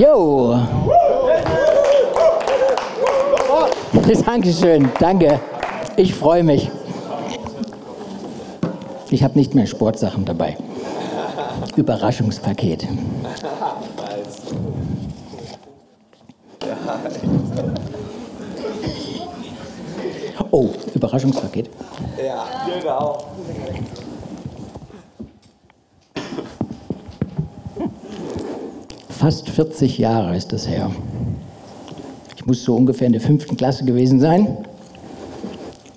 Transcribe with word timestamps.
Jo. 0.00 0.54
Dankeschön, 4.24 4.88
danke. 4.98 5.38
Ich 5.96 6.14
freue 6.14 6.42
mich. 6.42 6.70
Ich 9.10 9.22
habe 9.22 9.38
nicht 9.38 9.54
mehr 9.54 9.66
Sportsachen 9.66 10.24
dabei. 10.24 10.56
Überraschungspaket. 11.76 12.88
Oh, 20.50 20.70
Überraschungspaket. 20.94 21.68
Ja, 22.24 22.46
genau. 22.66 23.18
Fast 29.20 29.50
40 29.50 29.98
Jahre 29.98 30.34
ist 30.34 30.50
das 30.50 30.66
her. 30.66 30.90
Ich 32.36 32.46
muss 32.46 32.64
so 32.64 32.74
ungefähr 32.74 33.06
in 33.06 33.12
der 33.12 33.20
fünften 33.20 33.54
Klasse 33.54 33.84
gewesen 33.84 34.18
sein. 34.18 34.56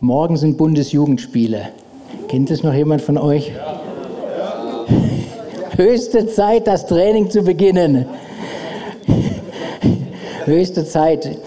Morgen 0.02 0.36
sind 0.36 0.58
Bundesjugendspiele. 0.58 1.70
Kennt 2.28 2.52
es 2.52 2.64
noch 2.64 2.74
jemand 2.74 3.02
von 3.02 3.18
euch? 3.18 3.54
Ja. 3.56 4.86
Höchste 5.78 6.28
Zeit, 6.28 6.68
das 6.68 6.86
Training 6.86 7.30
zu 7.30 7.44
beginnen. 7.44 8.08
Höchste 10.44 10.86
Zeit. 10.86 11.38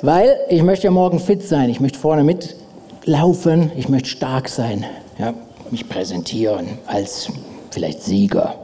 Weil 0.00 0.38
ich 0.48 0.62
möchte 0.62 0.86
ja 0.86 0.90
morgen 0.92 1.18
fit 1.18 1.42
sein. 1.42 1.68
Ich 1.68 1.78
möchte 1.78 1.98
vorne 1.98 2.24
mitlaufen. 2.24 3.70
Ich 3.76 3.90
möchte 3.90 4.08
stark 4.08 4.48
sein. 4.48 4.86
Ja, 5.18 5.34
mich 5.70 5.86
präsentieren 5.90 6.78
als 6.86 7.28
vielleicht 7.70 8.02
Sieger. 8.02 8.61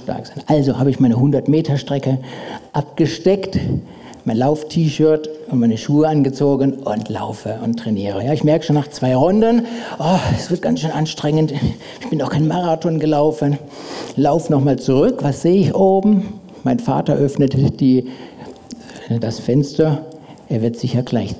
Stark 0.00 0.26
sein. 0.26 0.42
Also 0.46 0.78
habe 0.78 0.90
ich 0.90 1.00
meine 1.00 1.16
100-Meter-Strecke 1.16 2.18
abgesteckt 2.72 3.58
mein 4.24 4.36
Lauf-T-Shirt 4.36 5.28
und 5.50 5.60
meine 5.60 5.78
Schuhe 5.78 6.08
angezogen 6.08 6.74
und 6.74 7.08
laufe 7.08 7.58
und 7.64 7.78
trainiere. 7.78 8.24
Ja, 8.24 8.32
ich 8.32 8.44
merke 8.44 8.64
schon 8.64 8.76
nach 8.76 8.88
zwei 8.88 9.16
Runden, 9.16 9.66
oh, 9.98 10.18
es 10.36 10.50
wird 10.50 10.62
ganz 10.62 10.80
schön 10.80 10.90
anstrengend. 10.90 11.52
Ich 12.00 12.08
bin 12.10 12.20
auch 12.22 12.30
kein 12.30 12.46
Marathon 12.46 12.98
gelaufen. 12.98 13.58
Lauf 14.16 14.50
nochmal 14.50 14.78
zurück. 14.78 15.18
Was 15.22 15.42
sehe 15.42 15.60
ich 15.60 15.74
oben? 15.74 16.40
Mein 16.64 16.78
Vater 16.78 17.14
öffnet 17.14 17.80
die, 17.80 18.08
äh, 19.08 19.18
das 19.18 19.38
Fenster. 19.38 20.04
Er 20.48 20.62
wird 20.62 20.76
sicher 20.76 21.02
gleich 21.02 21.34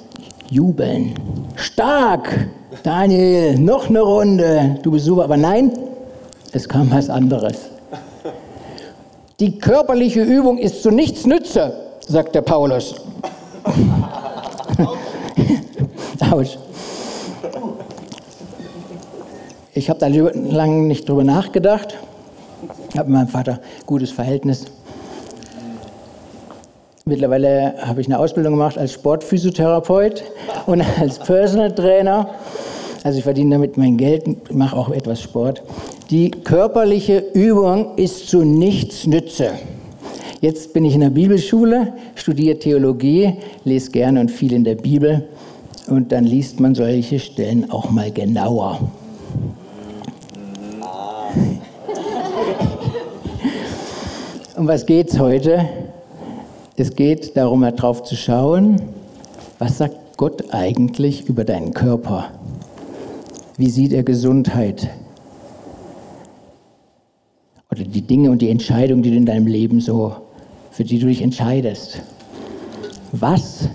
jubeln. 0.50 1.14
Stark! 1.56 2.48
Daniel, 2.82 3.58
noch 3.58 3.88
eine 3.88 4.00
Runde. 4.00 4.78
Du 4.82 4.92
bist 4.92 5.04
super. 5.04 5.24
Aber 5.24 5.36
nein, 5.36 5.72
es 6.52 6.68
kam 6.68 6.90
was 6.90 7.10
anderes. 7.10 7.70
Die 9.40 9.58
körperliche 9.58 10.20
Übung 10.20 10.58
ist 10.58 10.82
zu 10.82 10.90
nichts 10.90 11.26
Nütze 11.26 11.72
sagt 12.06 12.34
der 12.34 12.42
Paulus. 12.42 12.94
Ich 19.72 19.88
habe 19.88 19.98
da 19.98 20.06
lange 20.06 20.82
nicht 20.86 21.08
drüber 21.08 21.24
nachgedacht. 21.24 21.96
Ich 22.90 22.98
habe 22.98 23.08
mit 23.08 23.18
meinem 23.18 23.28
Vater 23.28 23.60
gutes 23.86 24.10
Verhältnis. 24.12 24.66
Mittlerweile 27.04 27.74
habe 27.80 28.00
ich 28.00 28.06
eine 28.06 28.18
Ausbildung 28.18 28.52
gemacht 28.52 28.78
als 28.78 28.92
Sportphysiotherapeut 28.92 30.22
und 30.66 30.84
als 31.00 31.18
Personal 31.18 31.74
Trainer. 31.74 32.28
Also 33.02 33.18
ich 33.18 33.24
verdiene 33.24 33.54
damit 33.54 33.76
mein 33.78 33.96
Geld, 33.96 34.52
mache 34.52 34.76
auch 34.76 34.90
etwas 34.90 35.22
Sport. 35.22 35.62
Die 36.10 36.30
körperliche 36.30 37.24
Übung 37.32 37.96
ist 37.96 38.28
zu 38.28 38.44
nichts 38.44 39.06
Nütze. 39.06 39.52
Jetzt 40.42 40.72
bin 40.72 40.84
ich 40.84 40.94
in 40.94 41.00
der 41.00 41.10
Bibelschule, 41.10 41.94
studiere 42.14 42.58
Theologie, 42.58 43.34
lese 43.64 43.90
gerne 43.90 44.20
und 44.20 44.30
viel 44.30 44.52
in 44.52 44.64
der 44.64 44.74
Bibel 44.74 45.28
und 45.86 46.12
dann 46.12 46.24
liest 46.24 46.60
man 46.60 46.74
solche 46.74 47.18
Stellen 47.18 47.70
auch 47.70 47.90
mal 47.90 48.10
genauer. 48.10 48.80
Um 54.56 54.68
was 54.68 54.84
geht 54.84 55.08
es 55.08 55.18
heute? 55.18 55.66
Es 56.76 56.94
geht 56.94 57.34
darum, 57.34 57.62
darauf 57.62 58.02
zu 58.02 58.14
schauen, 58.14 58.76
was 59.58 59.78
sagt 59.78 59.96
Gott 60.18 60.52
eigentlich 60.52 61.26
über 61.30 61.44
deinen 61.44 61.72
Körper? 61.72 62.30
Wie 63.60 63.68
sieht 63.68 63.92
er 63.92 64.02
Gesundheit? 64.02 64.88
Oder 67.70 67.84
die 67.84 68.00
Dinge 68.00 68.30
und 68.30 68.40
die 68.40 68.48
Entscheidungen, 68.48 69.02
die 69.02 69.10
du 69.10 69.18
in 69.18 69.26
deinem 69.26 69.46
Leben 69.46 69.82
so 69.82 70.16
für 70.70 70.82
die 70.82 70.98
du 70.98 71.08
dich 71.08 71.20
entscheidest. 71.20 72.00
Was 73.12 73.68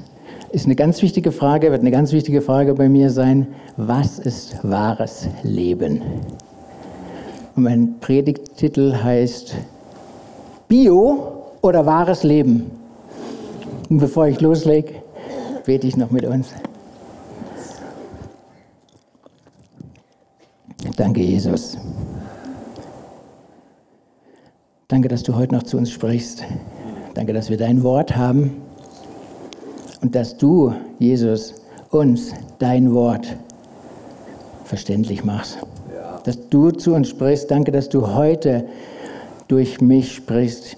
ist 0.51 0.65
eine 0.65 0.73
ganz 0.73 1.03
wichtige 1.03 1.31
Frage, 1.31 1.69
wird 1.69 1.81
eine 1.81 1.91
ganz 1.91 2.13
wichtige 2.13 2.41
Frage 2.41 2.73
bei 2.73 2.89
mir 2.89 3.11
sein. 3.11 3.45
Was 3.77 4.17
ist 4.17 4.57
wahres 4.63 5.27
Leben? 5.43 6.01
Und 7.55 7.61
mein 7.61 7.99
Predigttitel 7.99 8.95
heißt 9.03 9.53
Bio 10.67 11.43
oder 11.61 11.85
wahres 11.85 12.23
Leben? 12.23 12.71
Und 13.87 13.99
bevor 13.99 14.25
ich 14.29 14.41
loslege, 14.41 14.95
bete 15.63 15.85
ich 15.85 15.95
noch 15.95 16.09
mit 16.09 16.25
uns. 16.25 16.55
Danke, 20.95 21.21
Jesus. 21.21 21.77
Danke, 24.87 25.07
dass 25.07 25.23
du 25.23 25.35
heute 25.35 25.55
noch 25.55 25.63
zu 25.63 25.77
uns 25.77 25.91
sprichst. 25.91 26.43
Danke, 27.15 27.33
dass 27.33 27.49
wir 27.49 27.57
dein 27.57 27.83
Wort 27.83 28.15
haben 28.15 28.61
und 30.01 30.15
dass 30.15 30.37
du, 30.37 30.73
Jesus, 30.99 31.55
uns 31.89 32.33
dein 32.59 32.93
Wort 32.93 33.25
verständlich 34.63 35.25
machst. 35.25 35.57
Dass 36.23 36.49
du 36.49 36.71
zu 36.71 36.93
uns 36.93 37.09
sprichst. 37.09 37.51
Danke, 37.51 37.71
dass 37.71 37.89
du 37.89 38.13
heute 38.13 38.65
durch 39.47 39.81
mich 39.81 40.13
sprichst. 40.13 40.77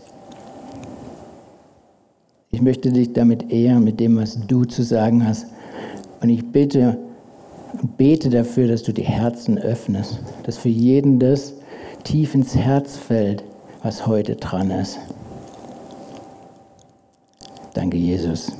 Ich 2.49 2.61
möchte 2.61 2.91
dich 2.91 3.13
damit 3.13 3.51
ehren, 3.51 3.84
mit 3.84 3.99
dem, 3.99 4.17
was 4.17 4.39
du 4.47 4.66
zu 4.66 4.84
sagen 4.84 5.28
hast. 5.28 5.47
Und 6.22 6.29
ich 6.29 6.51
bitte 6.51 6.97
bete 7.97 8.29
dafür, 8.29 8.67
dass 8.67 8.83
du 8.83 8.91
die 8.91 9.03
Herzen 9.03 9.57
öffnest, 9.57 10.19
dass 10.43 10.57
für 10.57 10.69
jeden 10.69 11.19
das 11.19 11.53
tief 12.03 12.35
ins 12.35 12.55
Herz 12.55 12.97
fällt, 12.97 13.43
was 13.83 14.07
heute 14.07 14.35
dran 14.35 14.71
ist. 14.71 14.99
Danke, 17.73 17.97
Jesus. 17.97 18.51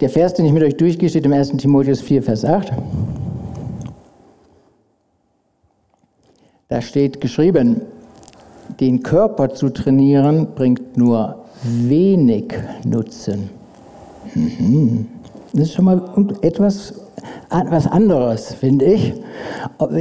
Der 0.00 0.08
Vers, 0.08 0.34
den 0.34 0.46
ich 0.46 0.52
mit 0.52 0.62
euch 0.62 0.76
durchgehe, 0.76 1.08
steht 1.08 1.26
im 1.26 1.32
1. 1.32 1.50
Timotheus 1.58 2.00
4, 2.00 2.22
Vers 2.22 2.44
8. 2.44 2.72
Da 6.68 6.80
steht 6.80 7.20
geschrieben, 7.20 7.82
den 8.80 9.02
Körper 9.02 9.50
zu 9.50 9.68
trainieren 9.68 10.54
bringt 10.54 10.96
nur 10.96 11.44
wenig 11.62 12.54
Nutzen. 12.84 13.50
Mhm. 14.34 15.08
Das 15.52 15.62
ist 15.62 15.74
schon 15.74 15.84
mal 15.84 16.02
etwas 16.42 16.94
was 17.50 17.86
anderes, 17.86 18.54
finde 18.54 18.84
ich. 18.86 19.12
Ob, 19.78 19.92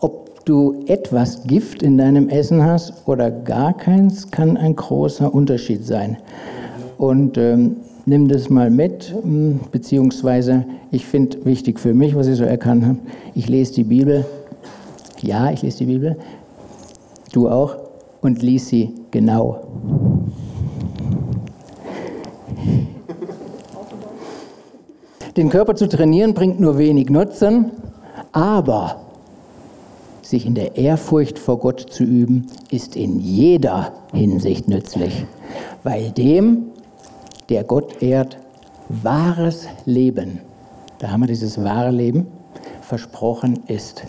ob 0.00 0.44
du 0.44 0.82
etwas 0.86 1.44
Gift 1.44 1.82
in 1.82 1.98
deinem 1.98 2.28
Essen 2.28 2.64
hast 2.64 3.06
oder 3.06 3.30
gar 3.30 3.72
keins, 3.76 4.30
kann 4.30 4.56
ein 4.56 4.74
großer 4.74 5.32
Unterschied 5.32 5.86
sein. 5.86 6.16
Und 6.98 7.38
ähm, 7.38 7.76
nimm 8.06 8.28
das 8.28 8.50
mal 8.50 8.70
mit, 8.70 9.14
hm, 9.22 9.60
beziehungsweise 9.70 10.64
ich 10.90 11.06
finde 11.06 11.44
wichtig 11.44 11.78
für 11.78 11.94
mich, 11.94 12.14
was 12.16 12.26
ich 12.26 12.36
so 12.36 12.44
erkannt 12.44 12.84
habe, 12.84 12.98
ich 13.34 13.48
lese 13.48 13.74
die 13.74 13.84
Bibel, 13.84 14.24
ja, 15.22 15.50
ich 15.50 15.62
lese 15.62 15.78
die 15.78 15.86
Bibel, 15.86 16.16
du 17.32 17.48
auch, 17.48 17.76
und 18.22 18.42
lies 18.42 18.68
sie 18.68 18.94
genau. 19.10 19.60
Den 25.40 25.48
Körper 25.48 25.74
zu 25.74 25.88
trainieren 25.88 26.34
bringt 26.34 26.60
nur 26.60 26.76
wenig 26.76 27.08
Nutzen, 27.08 27.70
aber 28.30 29.06
sich 30.20 30.44
in 30.44 30.54
der 30.54 30.76
Ehrfurcht 30.76 31.38
vor 31.38 31.58
Gott 31.58 31.80
zu 31.80 32.04
üben, 32.04 32.48
ist 32.70 32.94
in 32.94 33.20
jeder 33.20 33.94
Hinsicht 34.12 34.68
nützlich, 34.68 35.24
weil 35.82 36.10
dem, 36.10 36.64
der 37.48 37.64
Gott 37.64 38.02
ehrt, 38.02 38.36
wahres 38.90 39.66
Leben, 39.86 40.40
da 40.98 41.10
haben 41.10 41.20
wir 41.20 41.28
dieses 41.28 41.64
wahre 41.64 41.90
Leben, 41.90 42.26
versprochen 42.82 43.60
ist, 43.66 44.04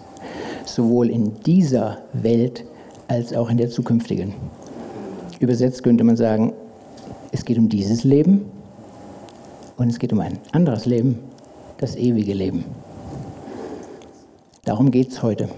sowohl 0.65 1.09
in 1.09 1.35
dieser 1.45 1.99
Welt 2.11 2.65
als 3.07 3.33
auch 3.33 3.49
in 3.49 3.55
der 3.55 3.69
zukünftigen. 3.69 4.33
Übersetzt 5.39 5.81
könnte 5.81 6.03
man 6.03 6.17
sagen, 6.17 6.51
es 7.31 7.45
geht 7.45 7.57
um 7.57 7.69
dieses 7.69 8.03
Leben 8.03 8.51
und 9.81 9.89
es 9.89 9.97
geht 9.97 10.13
um 10.13 10.19
ein 10.19 10.37
anderes 10.51 10.85
Leben, 10.85 11.17
das 11.79 11.95
ewige 11.95 12.33
Leben. 12.33 12.65
Darum 14.63 14.91
geht 14.91 15.11
es 15.11 15.23
heute. 15.23 15.49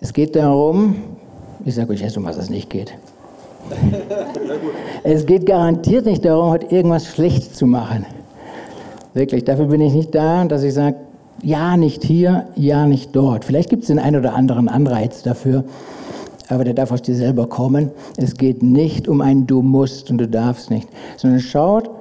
Es 0.00 0.12
geht 0.12 0.34
darum, 0.34 0.96
Ich 1.64 1.74
sage 1.74 1.92
euch 1.92 2.02
erst, 2.02 2.16
um 2.16 2.24
was 2.24 2.36
es 2.36 2.50
nicht 2.50 2.70
geht. 2.70 2.92
es 5.04 5.26
geht 5.26 5.46
garantiert 5.46 6.06
nicht 6.06 6.24
darum, 6.24 6.50
heute 6.50 6.66
irgendwas 6.74 7.06
schlecht 7.06 7.56
zu 7.56 7.66
machen. 7.66 8.04
Wirklich, 9.14 9.44
dafür 9.44 9.66
bin 9.66 9.80
ich 9.80 9.92
nicht 9.92 10.14
da, 10.14 10.44
dass 10.44 10.62
ich 10.62 10.74
sage, 10.74 10.96
ja 11.42 11.76
nicht 11.76 12.04
hier, 12.04 12.48
ja 12.54 12.86
nicht 12.86 13.14
dort. 13.14 13.44
Vielleicht 13.44 13.70
gibt 13.70 13.82
es 13.82 13.88
den 13.88 13.98
einen 13.98 14.16
oder 14.16 14.34
anderen 14.34 14.68
Anreiz 14.68 15.22
dafür, 15.22 15.64
aber 16.48 16.64
der 16.64 16.74
darf 16.74 16.92
aus 16.92 17.02
dir 17.02 17.16
selber 17.16 17.48
kommen. 17.48 17.90
Es 18.16 18.36
geht 18.36 18.62
nicht 18.62 19.08
um 19.08 19.20
ein 19.20 19.46
Du 19.46 19.62
musst 19.62 20.10
und 20.10 20.18
du 20.18 20.28
darfst 20.28 20.70
nicht, 20.70 20.88
sondern 21.16 21.40
schaut 21.40 21.95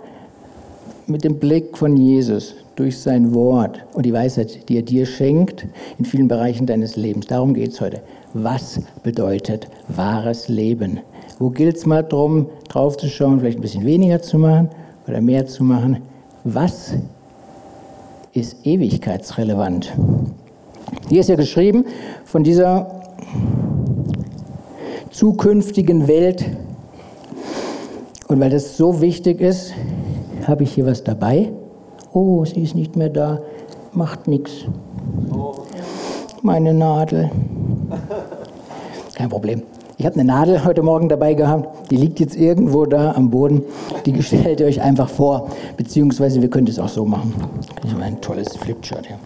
mit 1.07 1.23
dem 1.23 1.39
Blick 1.39 1.77
von 1.77 1.95
Jesus 1.95 2.55
durch 2.75 2.97
sein 2.97 3.33
Wort 3.33 3.83
und 3.93 4.05
die 4.05 4.13
Weisheit, 4.13 4.67
die 4.67 4.77
er 4.77 4.81
dir 4.81 5.05
schenkt 5.05 5.65
in 5.97 6.05
vielen 6.05 6.27
Bereichen 6.27 6.65
deines 6.65 6.95
Lebens. 6.95 7.27
Darum 7.27 7.53
geht 7.53 7.71
es 7.71 7.81
heute. 7.81 8.01
Was 8.33 8.79
bedeutet 9.03 9.67
wahres 9.87 10.49
Leben? 10.49 10.99
Wo 11.39 11.49
gilt 11.49 11.77
es 11.77 11.85
mal 11.85 12.03
darum, 12.03 12.47
drauf 12.67 12.97
zu 12.97 13.07
schauen, 13.07 13.39
vielleicht 13.39 13.59
ein 13.59 13.61
bisschen 13.61 13.85
weniger 13.85 14.21
zu 14.21 14.39
machen 14.39 14.69
oder 15.07 15.21
mehr 15.21 15.45
zu 15.45 15.63
machen? 15.63 16.01
Was 16.43 16.93
ist 18.33 18.65
ewigkeitsrelevant? 18.65 19.93
Hier 21.09 21.21
ist 21.21 21.29
ja 21.29 21.35
geschrieben 21.35 21.85
von 22.25 22.43
dieser 22.43 23.03
zukünftigen 25.11 26.07
Welt. 26.07 26.45
Und 28.27 28.39
weil 28.39 28.49
das 28.49 28.75
so 28.75 29.01
wichtig 29.01 29.39
ist, 29.39 29.73
habe 30.47 30.63
ich 30.63 30.73
hier 30.73 30.85
was 30.85 31.03
dabei. 31.03 31.51
Oh, 32.13 32.45
sie 32.45 32.61
ist 32.61 32.75
nicht 32.75 32.95
mehr 32.95 33.09
da. 33.09 33.39
Macht 33.93 34.27
nichts. 34.27 34.65
Meine 36.41 36.73
Nadel. 36.73 37.31
Kein 39.15 39.29
Problem. 39.29 39.63
Ich 39.97 40.05
habe 40.05 40.15
eine 40.15 40.25
Nadel 40.25 40.65
heute 40.65 40.83
Morgen 40.83 41.07
dabei 41.07 41.33
gehabt. 41.33 41.89
Die 41.89 41.95
liegt 41.95 42.19
jetzt 42.19 42.35
irgendwo 42.35 42.85
da 42.85 43.13
am 43.13 43.29
Boden. 43.29 43.63
Die 44.05 44.21
stellt 44.21 44.59
ihr 44.59 44.65
euch 44.65 44.81
einfach 44.81 45.07
vor. 45.07 45.49
Beziehungsweise 45.77 46.41
wir 46.41 46.49
können 46.49 46.65
das 46.65 46.79
auch 46.79 46.89
so 46.89 47.05
machen. 47.05 47.33
Ich 47.85 47.93
habe 47.93 48.03
ein 48.03 48.19
tolles 48.19 48.55
Flipchart 48.57 49.07
hier. 49.07 49.17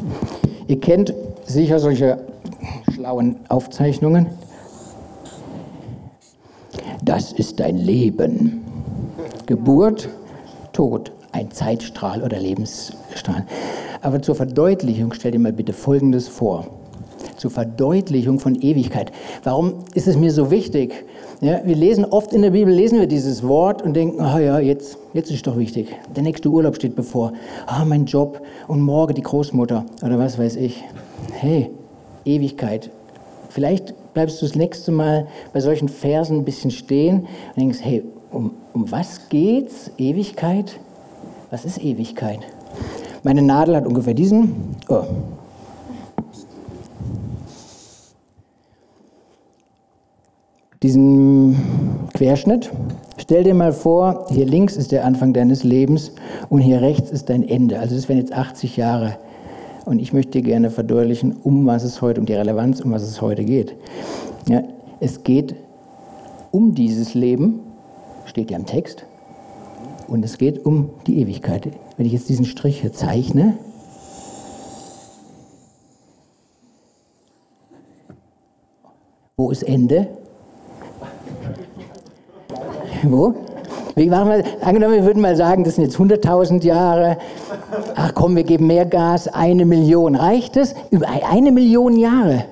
Ihr 0.68 0.80
kennt 0.80 1.13
sicher 1.45 1.80
solche 1.80 2.19
schlauen 2.94 3.38
Aufzeichnungen. 3.50 4.27
Das 7.04 7.31
ist 7.31 7.60
dein 7.60 7.77
Leben. 7.77 8.63
Geburt, 9.48 10.10
Tod, 10.79 11.11
ein 11.33 11.51
Zeitstrahl 11.51 12.23
oder 12.23 12.39
Lebensstrahl. 12.39 13.45
Aber 14.01 14.21
zur 14.21 14.35
Verdeutlichung 14.35 15.11
stell 15.11 15.33
dir 15.33 15.39
mal 15.39 15.51
bitte 15.51 15.73
Folgendes 15.73 16.29
vor. 16.29 16.67
Zur 17.35 17.51
Verdeutlichung 17.51 18.39
von 18.39 18.55
Ewigkeit. 18.55 19.11
Warum 19.43 19.83
ist 19.93 20.07
es 20.07 20.15
mir 20.15 20.31
so 20.31 20.51
wichtig? 20.51 21.03
Ja, 21.41 21.59
wir 21.65 21.75
lesen 21.75 22.05
oft 22.05 22.31
in 22.31 22.43
der 22.43 22.51
Bibel, 22.51 22.73
lesen 22.73 22.97
wir 22.97 23.07
dieses 23.07 23.45
Wort 23.45 23.81
und 23.81 23.93
denken, 23.93 24.21
ah 24.21 24.39
ja, 24.39 24.57
jetzt, 24.59 24.97
jetzt 25.13 25.29
ist 25.31 25.47
doch 25.47 25.57
wichtig. 25.57 25.93
Der 26.15 26.23
nächste 26.23 26.47
Urlaub 26.47 26.77
steht 26.77 26.95
bevor. 26.95 27.33
Ah, 27.65 27.83
mein 27.83 28.05
Job 28.05 28.41
und 28.69 28.79
morgen 28.79 29.15
die 29.15 29.21
Großmutter 29.21 29.83
oder 30.01 30.17
was 30.17 30.39
weiß 30.39 30.55
ich. 30.55 30.81
Hey, 31.33 31.71
Ewigkeit. 32.23 32.89
Vielleicht 33.49 34.13
bleibst 34.13 34.41
du 34.41 34.45
das 34.45 34.55
nächste 34.55 34.93
Mal 34.93 35.27
bei 35.51 35.59
solchen 35.59 35.89
Versen 35.89 36.37
ein 36.37 36.45
bisschen 36.45 36.71
stehen 36.71 37.27
und 37.49 37.57
denkst, 37.57 37.79
hey, 37.81 38.05
um, 38.31 38.51
um 38.73 38.91
was 38.91 39.29
geht's? 39.29 39.91
Ewigkeit? 39.97 40.79
Was 41.49 41.65
ist 41.65 41.83
Ewigkeit? 41.83 42.39
Meine 43.23 43.41
Nadel 43.41 43.75
hat 43.75 43.85
ungefähr 43.85 44.13
diesen. 44.13 44.75
Oh. 44.87 45.03
Diesen 50.81 51.57
Querschnitt. 52.13 52.71
Stell 53.17 53.43
dir 53.43 53.53
mal 53.53 53.73
vor, 53.73 54.27
hier 54.29 54.45
links 54.45 54.77
ist 54.77 54.91
der 54.91 55.03
Anfang 55.03 55.33
deines 55.33 55.63
Lebens 55.63 56.13
und 56.49 56.61
hier 56.61 56.81
rechts 56.81 57.11
ist 57.11 57.29
dein 57.29 57.47
Ende. 57.47 57.79
Also 57.79 57.95
das 57.95 58.07
wären 58.07 58.19
jetzt 58.19 58.33
80 58.33 58.77
Jahre. 58.77 59.17
Und 59.85 59.99
ich 59.99 60.13
möchte 60.13 60.31
dir 60.33 60.43
gerne 60.43 60.69
verdeutlichen, 60.69 61.35
um 61.43 61.65
was 61.65 61.83
es 61.83 62.01
heute, 62.01 62.21
um 62.21 62.25
die 62.25 62.33
Relevanz, 62.33 62.79
um 62.79 62.91
was 62.91 63.03
es 63.03 63.21
heute 63.21 63.43
geht. 63.43 63.75
Ja, 64.47 64.63
es 64.99 65.23
geht 65.23 65.55
um 66.51 66.73
dieses 66.73 67.13
Leben, 67.13 67.59
steht 68.29 68.51
ja 68.51 68.57
im 68.57 68.65
Text, 68.65 69.05
und 70.07 70.23
es 70.25 70.37
geht 70.37 70.65
um 70.65 70.89
die 71.07 71.21
Ewigkeit. 71.21 71.71
Wenn 71.97 72.05
ich 72.05 72.13
jetzt 72.13 72.29
diesen 72.29 72.45
Strich 72.45 72.81
hier 72.81 72.93
zeichne, 72.93 73.57
wo 79.37 79.51
ist 79.51 79.63
Ende? 79.63 80.07
Wo? 83.03 83.33
Wie 83.95 84.09
machen 84.09 84.29
wir, 84.29 84.43
angenommen, 84.61 84.95
wir 84.95 85.05
würden 85.05 85.21
mal 85.21 85.35
sagen, 85.35 85.63
das 85.63 85.75
sind 85.75 85.83
jetzt 85.85 85.97
100.000 85.97 86.63
Jahre. 86.63 87.17
Ach 87.95 88.13
komm, 88.15 88.35
wir 88.35 88.43
geben 88.43 88.67
mehr 88.67 88.85
Gas, 88.85 89.27
eine 89.27 89.65
Million. 89.65 90.15
Reicht 90.15 90.57
es? 90.57 90.73
Über 90.89 91.07
eine 91.29 91.51
Million 91.51 91.97
Jahre. 91.97 92.45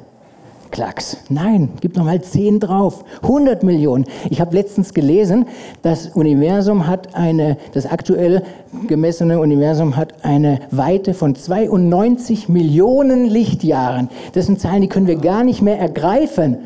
Klacks. 0.72 1.18
Nein, 1.30 1.70
gib 1.82 1.96
noch 1.96 2.06
mal 2.06 2.22
10 2.22 2.60
drauf. 2.60 3.04
100 3.24 3.64
Millionen. 3.64 4.06
Ich 4.30 4.42
habe 4.42 4.56
letztens 4.56 4.94
gelesen, 4.94 5.46
das 5.82 6.08
Universum 6.08 6.88
hat 6.88 7.16
eine, 7.16 7.58
das 7.74 7.86
aktuell 7.86 8.44
gemessene 8.88 9.40
Universum 9.40 9.96
hat 9.96 10.26
eine 10.26 10.60
Weite 10.72 11.14
von 11.14 11.36
92 11.36 12.50
Millionen 12.50 13.26
Lichtjahren. 13.26 14.10
Das 14.34 14.46
sind 14.46 14.60
Zahlen, 14.60 14.82
die 14.82 14.88
können 14.88 15.08
wir 15.08 15.18
gar 15.18 15.44
nicht 15.44 15.62
mehr 15.62 15.80
ergreifen. 15.80 16.58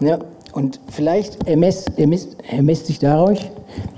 Ja. 0.00 0.08
ja 0.08 0.18
und 0.52 0.80
vielleicht 0.90 1.46
ermesst, 1.46 1.98
ermesst, 1.98 2.36
ermesst 2.50 2.86
sich 2.86 2.98
dadurch, 2.98 3.50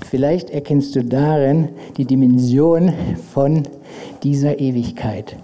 vielleicht 0.09 0.49
erkennst 0.49 0.95
du 0.95 1.03
darin 1.03 1.69
die 1.97 2.05
Dimension 2.05 2.93
von 3.33 3.63
dieser 4.23 4.59
Ewigkeit 4.59 5.35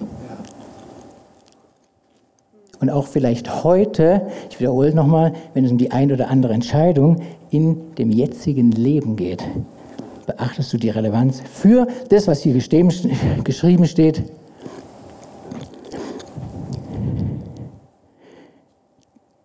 und 2.80 2.90
auch 2.90 3.08
vielleicht 3.08 3.64
heute, 3.64 4.28
ich 4.50 4.60
wiederhole 4.60 4.94
nochmal, 4.94 5.34
wenn 5.54 5.66
es 5.66 5.72
um 5.72 5.78
die 5.78 5.92
ein 5.92 6.12
oder 6.12 6.30
andere 6.30 6.54
Entscheidung 6.54 7.22
in 7.50 7.96
dem 7.96 8.12
jetzigen 8.12 8.72
Leben 8.72 9.16
geht, 9.16 9.44
beachtest 10.26 10.72
du 10.74 10.78
die 10.78 10.90
Relevanz 10.90 11.42
für 11.52 11.88
das, 12.10 12.28
was 12.28 12.42
hier 12.42 12.54
geschrieben 13.44 13.86
steht. 13.88 14.24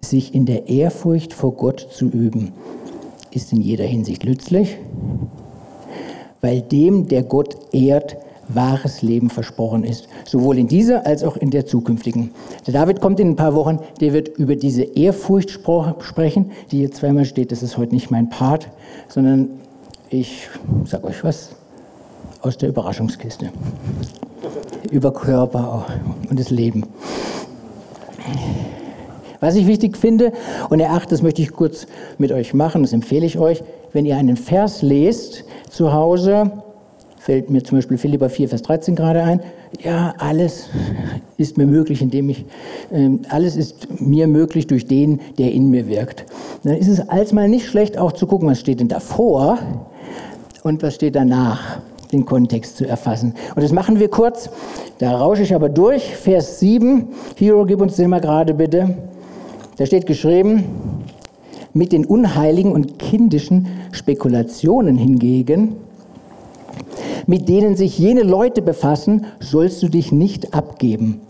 Sich 0.04 0.34
in 0.34 0.44
der 0.44 0.68
Ehrfurcht 0.68 1.32
vor 1.32 1.52
Gott 1.52 1.80
zu 1.90 2.06
üben, 2.06 2.52
ist 3.30 3.52
in 3.52 3.62
jeder 3.62 3.84
Hinsicht 3.84 4.24
nützlich, 4.24 4.76
weil 6.42 6.60
dem, 6.60 7.08
der 7.08 7.22
Gott 7.22 7.56
ehrt, 7.72 8.18
wahres 8.54 9.02
Leben 9.02 9.30
versprochen 9.30 9.84
ist, 9.84 10.08
sowohl 10.24 10.58
in 10.58 10.68
dieser 10.68 11.06
als 11.06 11.22
auch 11.24 11.36
in 11.36 11.50
der 11.50 11.66
zukünftigen. 11.66 12.30
Der 12.66 12.74
David 12.74 13.00
kommt 13.00 13.20
in 13.20 13.30
ein 13.30 13.36
paar 13.36 13.54
Wochen, 13.54 13.78
der 14.00 14.12
wird 14.12 14.28
über 14.28 14.56
diese 14.56 14.82
Ehrfurcht 14.82 15.50
sprechen, 15.50 16.50
die 16.70 16.78
hier 16.78 16.92
zweimal 16.92 17.24
steht. 17.24 17.52
Das 17.52 17.62
ist 17.62 17.78
heute 17.78 17.94
nicht 17.94 18.10
mein 18.10 18.28
Part, 18.28 18.68
sondern 19.08 19.48
ich 20.10 20.48
sage 20.84 21.04
euch 21.04 21.24
was 21.24 21.50
aus 22.42 22.58
der 22.58 22.68
Überraschungskiste. 22.68 23.50
Über 24.90 25.12
Körper 25.12 25.86
und 26.28 26.38
das 26.38 26.50
Leben. 26.50 26.84
Was 29.40 29.56
ich 29.56 29.66
wichtig 29.66 29.96
finde 29.96 30.32
und 30.70 30.78
erachte, 30.78 31.08
das 31.10 31.22
möchte 31.22 31.42
ich 31.42 31.50
kurz 31.50 31.86
mit 32.16 32.30
euch 32.30 32.54
machen, 32.54 32.82
das 32.82 32.92
empfehle 32.92 33.26
ich 33.26 33.38
euch, 33.38 33.64
wenn 33.92 34.06
ihr 34.06 34.16
einen 34.16 34.36
Vers 34.36 34.82
lest 34.82 35.44
zu 35.68 35.92
Hause, 35.92 36.62
fällt 37.22 37.50
mir 37.50 37.62
zum 37.62 37.78
Beispiel 37.78 37.98
Philippa 37.98 38.28
4, 38.28 38.48
Vers 38.48 38.62
13 38.62 38.96
gerade 38.96 39.22
ein. 39.22 39.40
Ja, 39.80 40.12
alles 40.18 40.70
ist 41.36 41.56
mir 41.56 41.66
möglich, 41.66 42.02
indem 42.02 42.28
ich, 42.30 42.44
äh, 42.90 43.10
alles 43.28 43.54
ist 43.54 44.00
mir 44.00 44.26
möglich 44.26 44.66
durch 44.66 44.88
den, 44.88 45.20
der 45.38 45.52
in 45.52 45.70
mir 45.70 45.86
wirkt. 45.86 46.24
Dann 46.64 46.76
ist 46.76 46.88
es 46.88 47.08
als 47.08 47.32
mal 47.32 47.48
nicht 47.48 47.66
schlecht, 47.66 47.96
auch 47.96 48.10
zu 48.10 48.26
gucken, 48.26 48.48
was 48.48 48.58
steht 48.58 48.80
denn 48.80 48.88
davor 48.88 49.56
und 50.64 50.82
was 50.82 50.96
steht 50.96 51.14
danach, 51.14 51.78
den 52.10 52.26
Kontext 52.26 52.76
zu 52.76 52.88
erfassen. 52.88 53.34
Und 53.54 53.62
das 53.62 53.70
machen 53.70 54.00
wir 54.00 54.08
kurz. 54.08 54.50
Da 54.98 55.16
rausche 55.16 55.42
ich 55.42 55.54
aber 55.54 55.68
durch. 55.68 56.02
Vers 56.16 56.58
7. 56.58 57.06
Hero, 57.36 57.64
gib 57.64 57.80
uns 57.80 57.94
den 57.94 58.10
mal 58.10 58.20
gerade 58.20 58.52
bitte. 58.52 58.96
Da 59.76 59.86
steht 59.86 60.06
geschrieben, 60.06 60.64
mit 61.72 61.92
den 61.92 62.04
unheiligen 62.04 62.72
und 62.72 62.98
kindischen 62.98 63.68
Spekulationen 63.92 64.96
hingegen 64.96 65.76
mit 67.26 67.48
denen 67.48 67.76
sich 67.76 67.98
jene 67.98 68.22
Leute 68.22 68.62
befassen, 68.62 69.26
sollst 69.40 69.82
du 69.82 69.88
dich 69.88 70.12
nicht 70.12 70.54
abgeben. 70.54 71.20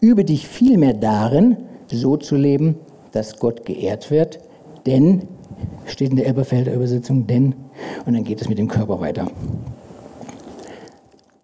Übe 0.00 0.24
dich 0.24 0.46
vielmehr 0.46 0.94
darin, 0.94 1.56
so 1.90 2.16
zu 2.16 2.36
leben, 2.36 2.76
dass 3.12 3.38
Gott 3.38 3.64
geehrt 3.64 4.10
wird, 4.10 4.40
denn, 4.86 5.22
steht 5.86 6.10
in 6.10 6.16
der 6.16 6.26
Elberfelder 6.26 6.74
Übersetzung, 6.74 7.26
denn, 7.26 7.54
und 8.04 8.14
dann 8.14 8.24
geht 8.24 8.40
es 8.40 8.48
mit 8.48 8.58
dem 8.58 8.68
Körper 8.68 9.00
weiter. 9.00 9.26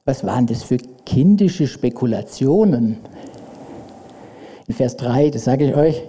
Was 0.05 0.25
waren 0.25 0.47
das 0.47 0.63
für 0.65 0.79
kindische 1.07 1.67
Spekulationen? 1.67 2.99
In 4.67 4.75
Vers 4.75 4.97
3, 4.97 5.31
das 5.31 5.45
sage 5.45 5.69
ich 5.69 5.77
euch, 5.77 6.03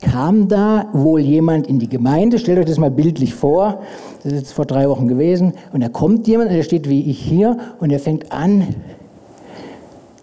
kam 0.00 0.48
da 0.48 0.88
wohl 0.92 1.20
jemand 1.20 1.66
in 1.66 1.78
die 1.78 1.88
Gemeinde, 1.88 2.38
stellt 2.38 2.58
euch 2.58 2.66
das 2.66 2.78
mal 2.78 2.90
bildlich 2.90 3.34
vor, 3.34 3.82
das 4.24 4.32
ist 4.32 4.52
vor 4.52 4.66
drei 4.66 4.88
Wochen 4.88 5.06
gewesen, 5.06 5.52
und 5.72 5.82
da 5.82 5.88
kommt 5.88 6.26
jemand, 6.26 6.50
der 6.50 6.62
steht 6.62 6.88
wie 6.88 7.10
ich 7.10 7.18
hier, 7.20 7.58
und 7.78 7.90
er 7.90 8.00
fängt 8.00 8.32
an, 8.32 8.74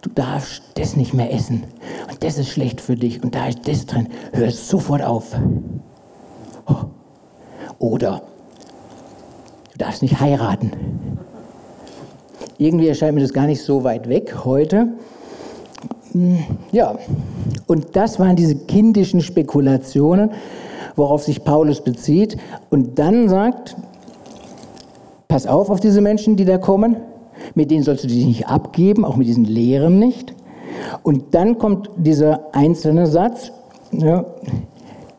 du 0.02 0.10
darfst 0.10 0.64
das 0.74 0.96
nicht 0.96 1.14
mehr 1.14 1.34
essen, 1.34 1.64
und 2.10 2.24
das 2.24 2.38
ist 2.38 2.50
schlecht 2.50 2.82
für 2.82 2.96
dich, 2.96 3.24
und 3.24 3.36
da 3.36 3.48
ist 3.48 3.68
das 3.68 3.86
drin, 3.86 4.08
hör 4.34 4.52
sofort 4.52 5.04
auf. 5.04 5.36
Oder 7.80 8.22
du 9.72 9.78
darfst 9.78 10.02
nicht 10.02 10.20
heiraten. 10.20 10.72
Irgendwie 12.58 12.88
erscheint 12.88 13.16
mir 13.16 13.22
das 13.22 13.34
gar 13.34 13.48
nicht 13.48 13.64
so 13.64 13.84
weit 13.84 14.08
weg 14.08 14.46
heute. 14.46 14.90
Ja, 16.72 16.96
und 17.66 17.96
das 17.96 18.20
waren 18.20 18.36
diese 18.36 18.56
kindischen 18.56 19.22
Spekulationen, 19.22 20.32
worauf 20.96 21.24
sich 21.24 21.44
Paulus 21.44 21.82
bezieht. 21.82 22.38
Und 22.70 23.00
dann 23.00 23.30
sagt, 23.30 23.78
pass 25.32 25.48
auf 25.48 25.70
auf 25.70 25.80
diese 25.80 26.02
Menschen, 26.02 26.36
die 26.36 26.44
da 26.44 26.58
kommen, 26.58 26.98
mit 27.56 27.72
denen 27.72 27.84
sollst 27.84 28.04
du 28.04 28.10
dich 28.10 28.26
nicht 28.26 28.48
abgeben, 28.50 29.06
auch 29.06 29.16
mit 29.16 29.28
diesen 29.28 29.46
Lehren 29.46 29.98
nicht. 29.98 30.36
Und 31.04 31.34
dann 31.34 31.58
kommt 31.58 31.90
dieser 31.96 32.54
einzelne 32.54 33.08
Satz, 33.08 33.54
ja, 33.94 34.26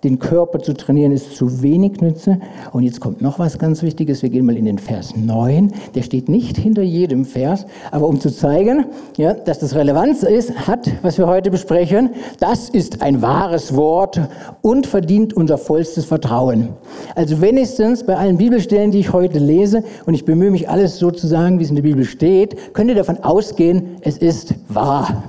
den 0.04 0.18
Körper 0.18 0.58
zu 0.58 0.74
trainieren 0.74 1.12
ist 1.12 1.36
zu 1.36 1.62
wenig 1.62 2.00
Nütze. 2.00 2.38
Und 2.72 2.82
jetzt 2.82 3.00
kommt 3.00 3.22
noch 3.22 3.38
was 3.38 3.58
ganz 3.58 3.82
Wichtiges. 3.82 4.22
Wir 4.22 4.30
gehen 4.30 4.44
mal 4.44 4.56
in 4.56 4.64
den 4.64 4.78
Vers 4.78 5.14
9. 5.16 5.72
Der 5.94 6.02
steht 6.02 6.28
nicht 6.28 6.56
hinter 6.56 6.82
jedem 6.82 7.24
Vers, 7.24 7.66
aber 7.92 8.08
um 8.08 8.18
zu 8.18 8.30
zeigen, 8.30 8.86
ja, 9.16 9.32
dass 9.32 9.60
das 9.60 9.74
Relevanz 9.74 10.24
ist, 10.24 10.66
hat, 10.66 10.90
was 11.02 11.18
wir 11.18 11.28
heute 11.28 11.50
besprechen, 11.50 12.10
das 12.40 12.68
ist 12.68 13.00
ein 13.00 13.22
wahres 13.22 13.76
Wort 13.76 14.20
und 14.60 14.86
verdient 14.86 15.34
unser 15.34 15.56
vollstes 15.56 16.04
Vertrauen. 16.04 16.70
Also 17.14 17.40
wenigstens 17.40 18.04
bei 18.04 18.16
allen 18.16 18.38
Bibelstellen, 18.38 18.90
die 18.90 19.00
ich 19.00 19.12
heute 19.12 19.38
lese, 19.38 19.84
und 20.06 20.14
ich 20.14 20.24
bemühe 20.24 20.50
mich 20.50 20.68
alles 20.68 20.98
so 20.98 21.10
zu 21.10 21.26
sagen, 21.28 21.60
wie 21.60 21.64
es 21.64 21.70
in 21.70 21.76
der 21.76 21.82
Bibel 21.82 22.04
steht, 22.04 22.74
könnt 22.74 22.90
ihr 22.90 22.96
davon 22.96 23.18
ausgehen, 23.18 23.96
es 24.00 24.18
ist 24.18 24.54
wahr. 24.68 25.22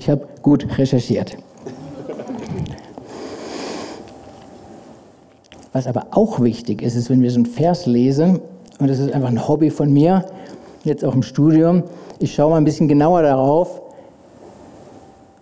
Ich 0.00 0.10
habe 0.10 0.26
gut 0.42 0.66
recherchiert. 0.78 1.36
Was 5.78 5.86
aber 5.86 6.08
auch 6.10 6.40
wichtig 6.40 6.82
ist, 6.82 6.96
ist, 6.96 7.08
wenn 7.08 7.22
wir 7.22 7.30
so 7.30 7.36
einen 7.36 7.46
Vers 7.46 7.86
lesen, 7.86 8.40
und 8.80 8.90
das 8.90 8.98
ist 8.98 9.12
einfach 9.12 9.28
ein 9.28 9.46
Hobby 9.46 9.70
von 9.70 9.92
mir, 9.92 10.24
jetzt 10.82 11.04
auch 11.04 11.14
im 11.14 11.22
Studium, 11.22 11.84
ich 12.18 12.34
schaue 12.34 12.50
mal 12.50 12.56
ein 12.56 12.64
bisschen 12.64 12.88
genauer 12.88 13.22
darauf, 13.22 13.80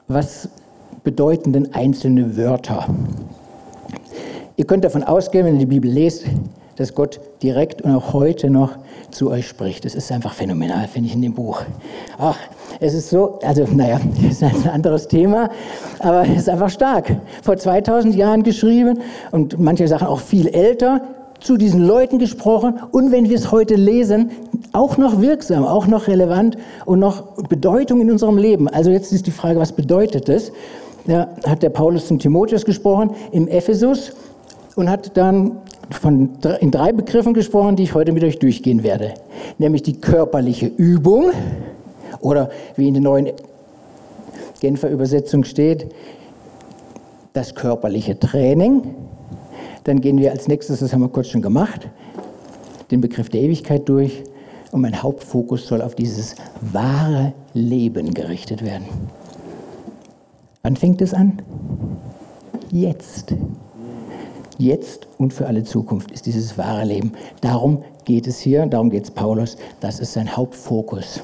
was 0.08 0.50
bedeuten 1.04 1.54
denn 1.54 1.72
einzelne 1.72 2.36
Wörter. 2.36 2.86
Ihr 4.56 4.66
könnt 4.66 4.84
davon 4.84 5.04
ausgehen, 5.04 5.46
wenn 5.46 5.54
ihr 5.54 5.60
die 5.60 5.64
Bibel 5.64 5.90
lest, 5.90 6.26
dass 6.76 6.94
Gott 6.94 7.18
direkt 7.42 7.80
und 7.80 7.94
auch 7.94 8.12
heute 8.12 8.50
noch 8.50 8.76
zu 9.10 9.30
euch 9.30 9.48
spricht. 9.48 9.86
Das 9.86 9.94
ist 9.94 10.12
einfach 10.12 10.34
phänomenal, 10.34 10.86
finde 10.86 11.08
ich, 11.08 11.14
in 11.14 11.22
dem 11.22 11.32
Buch. 11.32 11.62
Ach, 12.18 12.36
es 12.80 12.94
ist 12.94 13.10
so, 13.10 13.38
also 13.42 13.64
naja, 13.72 14.00
ist 14.28 14.42
ein 14.42 14.68
anderes 14.68 15.08
Thema, 15.08 15.50
aber 15.98 16.22
es 16.22 16.42
ist 16.42 16.48
einfach 16.48 16.70
stark. 16.70 17.16
Vor 17.42 17.56
2000 17.56 18.14
Jahren 18.14 18.42
geschrieben 18.42 19.00
und 19.30 19.58
manche 19.58 19.88
Sachen 19.88 20.08
auch 20.08 20.20
viel 20.20 20.48
älter, 20.48 21.02
zu 21.40 21.56
diesen 21.56 21.86
Leuten 21.86 22.18
gesprochen 22.18 22.80
und 22.92 23.12
wenn 23.12 23.28
wir 23.28 23.36
es 23.36 23.52
heute 23.52 23.74
lesen, 23.74 24.30
auch 24.72 24.96
noch 24.96 25.20
wirksam, 25.20 25.64
auch 25.64 25.86
noch 25.86 26.08
relevant 26.08 26.56
und 26.86 26.98
noch 26.98 27.34
Bedeutung 27.48 28.00
in 28.00 28.10
unserem 28.10 28.38
Leben. 28.38 28.68
Also 28.68 28.90
jetzt 28.90 29.12
ist 29.12 29.26
die 29.26 29.30
Frage, 29.30 29.60
was 29.60 29.72
bedeutet 29.72 30.28
das? 30.28 30.50
Da 31.06 31.28
hat 31.46 31.62
der 31.62 31.70
Paulus 31.70 32.08
zum 32.08 32.18
Timotheus 32.18 32.64
gesprochen 32.64 33.10
im 33.32 33.48
Ephesus 33.48 34.12
und 34.74 34.90
hat 34.90 35.16
dann 35.16 35.58
von, 35.90 36.30
in 36.60 36.70
drei 36.70 36.92
Begriffen 36.92 37.32
gesprochen, 37.32 37.76
die 37.76 37.84
ich 37.84 37.94
heute 37.94 38.12
mit 38.12 38.24
euch 38.24 38.38
durchgehen 38.38 38.82
werde. 38.82 39.14
Nämlich 39.58 39.82
die 39.82 40.00
körperliche 40.00 40.66
Übung 40.66 41.30
oder 42.20 42.50
wie 42.76 42.88
in 42.88 42.94
der 42.94 43.02
neuen 43.02 43.32
Genfer 44.60 44.90
Übersetzung 44.90 45.44
steht, 45.44 45.92
das 47.32 47.54
körperliche 47.54 48.18
Training. 48.18 48.94
Dann 49.84 50.00
gehen 50.00 50.18
wir 50.18 50.32
als 50.32 50.48
nächstes, 50.48 50.80
das 50.80 50.92
haben 50.92 51.02
wir 51.02 51.08
kurz 51.08 51.28
schon 51.28 51.42
gemacht, 51.42 51.88
den 52.90 53.00
Begriff 53.00 53.28
der 53.28 53.42
Ewigkeit 53.42 53.88
durch 53.88 54.24
und 54.72 54.80
mein 54.80 55.02
Hauptfokus 55.02 55.66
soll 55.66 55.82
auf 55.82 55.94
dieses 55.94 56.34
wahre 56.60 57.32
Leben 57.54 58.14
gerichtet 58.14 58.64
werden. 58.64 58.86
Wann 60.62 60.76
fängt 60.76 61.00
es 61.02 61.14
an? 61.14 61.42
Jetzt 62.70 63.34
jetzt 64.58 65.06
und 65.18 65.32
für 65.32 65.46
alle 65.46 65.64
Zukunft 65.64 66.10
ist 66.10 66.26
dieses 66.26 66.56
wahre 66.58 66.84
Leben. 66.84 67.12
Darum 67.40 67.82
geht 68.04 68.26
es 68.26 68.38
hier, 68.38 68.66
darum 68.66 68.90
geht 68.90 69.04
es 69.04 69.10
Paulus, 69.10 69.56
das 69.80 70.00
ist 70.00 70.12
sein 70.12 70.36
Hauptfokus. 70.36 71.20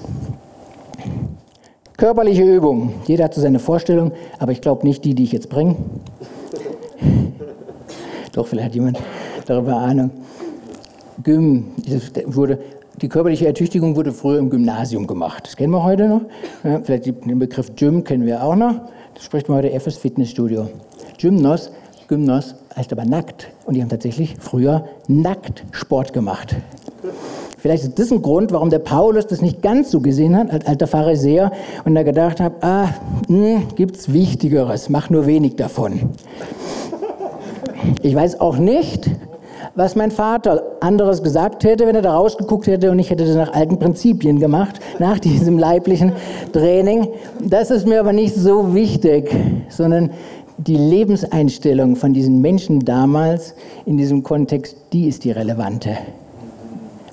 Körperliche 1.97 2.43
Übung. 2.43 2.95
Jeder 3.07 3.25
hat 3.25 3.35
so 3.35 3.41
seine 3.41 3.59
Vorstellung, 3.59 4.13
aber 4.39 4.53
ich 4.53 4.61
glaube 4.61 4.87
nicht 4.87 5.05
die, 5.05 5.15
die 5.15 5.25
ich 5.25 5.33
jetzt 5.33 5.49
bringe. 5.49 5.77
Doch, 8.33 8.47
vielleicht 8.47 8.69
hat 8.69 8.75
jemand 8.75 8.99
darüber 9.47 9.77
Ahnung. 9.77 10.11
Gym 11.23 11.73
wurde, 12.27 12.59
die 13.01 13.09
körperliche 13.09 13.47
Ertüchtigung 13.47 13.95
wurde 13.97 14.13
früher 14.13 14.39
im 14.39 14.51
Gymnasium 14.51 15.07
gemacht. 15.07 15.47
Das 15.47 15.57
kennen 15.57 15.73
wir 15.73 15.85
heute 15.85 16.09
noch. 16.09 16.23
Ja, 16.65 16.81
vielleicht 16.83 17.07
den 17.07 17.39
Begriff 17.39 17.75
Gym 17.77 18.03
kennen 18.05 18.27
wir 18.27 18.43
auch 18.43 18.57
noch. 18.57 18.75
Das 19.15 19.25
spricht 19.25 19.49
man 19.49 19.59
heute 19.59 19.71
FS 19.79 19.99
Fitnessstudio. 19.99 20.69
Gymnos 21.19 21.71
Gymnos 22.13 22.55
heißt 22.77 22.93
aber 22.93 23.07
nackt. 23.07 23.49
Und 23.65 23.75
die 23.75 23.81
haben 23.81 23.89
tatsächlich 23.89 24.37
früher 24.39 24.85
nackt 25.09 25.65
Sport 25.73 26.13
gemacht. 26.13 26.55
Vielleicht 27.63 27.85
ist 27.85 27.97
das 27.97 28.11
ein 28.11 28.23
Grund, 28.23 28.51
warum 28.51 28.71
der 28.71 28.81
Paulus 28.81 29.29
das 29.29 29.41
nicht 29.41 29.63
ganz 29.63 29.93
so 29.93 30.01
gesehen 30.01 30.37
hat 30.37 30.51
als 30.53 30.67
alter 30.67 30.89
Pharisäer 30.89 31.53
und 31.85 31.95
er 31.95 32.03
gedacht 32.03 32.41
hat, 32.41 32.55
ah, 32.61 32.89
hm, 33.29 33.69
gibt's 33.77 34.13
Wichtigeres, 34.13 34.89
mach 34.89 35.11
nur 35.11 35.27
wenig 35.27 35.55
davon. 35.55 36.11
Ich 38.03 38.17
weiß 38.17 38.41
auch 38.41 38.57
nicht, 38.57 39.09
was 39.77 39.95
mein 39.95 40.11
Vater 40.11 40.73
anderes 40.81 41.23
gesagt 41.23 41.63
hätte, 41.63 41.87
wenn 41.87 41.95
er 41.95 42.03
da 42.03 42.17
rausgeguckt 42.17 42.67
hätte 42.67 42.91
und 42.91 42.99
ich 42.99 43.11
hätte 43.11 43.25
das 43.25 43.37
nach 43.37 43.53
alten 43.53 43.79
Prinzipien 43.79 44.41
gemacht, 44.41 44.81
nach 44.99 45.21
diesem 45.21 45.57
leiblichen 45.57 46.15
Training. 46.53 47.07
Das 47.41 47.71
ist 47.71 47.87
mir 47.87 48.01
aber 48.01 48.13
nicht 48.13 48.35
so 48.35 48.75
wichtig, 48.75 49.33
sondern 49.69 50.11
die 50.59 50.77
Lebenseinstellung 50.77 51.95
von 51.95 52.13
diesen 52.13 52.41
Menschen 52.41 52.81
damals 52.81 53.55
in 53.87 53.97
diesem 53.99 54.25
Kontext, 54.25 54.77
die 54.93 55.07
ist 55.07 55.23
die 55.23 55.31
relevante. 55.31 55.97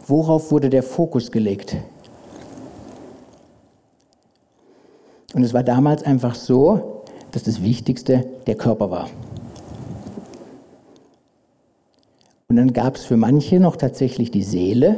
Worauf 0.10 0.52
wurde 0.52 0.72
der 0.72 0.82
Fokus 0.82 1.32
gelegt? 1.32 1.78
Und 5.36 5.44
es 5.44 5.54
war 5.54 5.62
damals 5.62 6.02
einfach 6.02 6.34
so, 6.34 7.04
dass 7.32 7.44
das 7.44 7.62
Wichtigste 7.62 8.26
der 8.48 8.56
Körper 8.56 8.90
war. 8.90 9.08
Und 12.48 12.56
dann 12.56 12.74
gab 12.74 12.96
es 12.96 13.06
für 13.06 13.18
manche 13.18 13.60
noch 13.60 13.76
tatsächlich 13.76 14.32
die 14.32 14.42
Seele, 14.42 14.98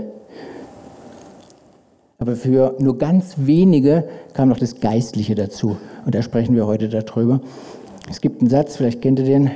aber 2.17 2.37
für 2.37 2.77
nur 2.79 2.97
ganz 2.97 3.33
wenige 3.35 4.07
kam 4.33 4.47
noch 4.47 4.59
das 4.59 4.79
Geistliche 4.79 5.35
dazu. 5.35 5.75
Und 6.05 6.15
da 6.15 6.21
sprechen 6.21 6.55
wir 6.55 6.65
heute 6.67 6.87
darüber. 6.87 7.41
Es 8.09 8.21
gibt 8.21 8.39
einen 8.39 8.49
Satz, 8.49 8.77
vielleicht 8.77 9.01
kennt 9.01 9.19
ihr 9.19 9.25
den. 9.25 9.51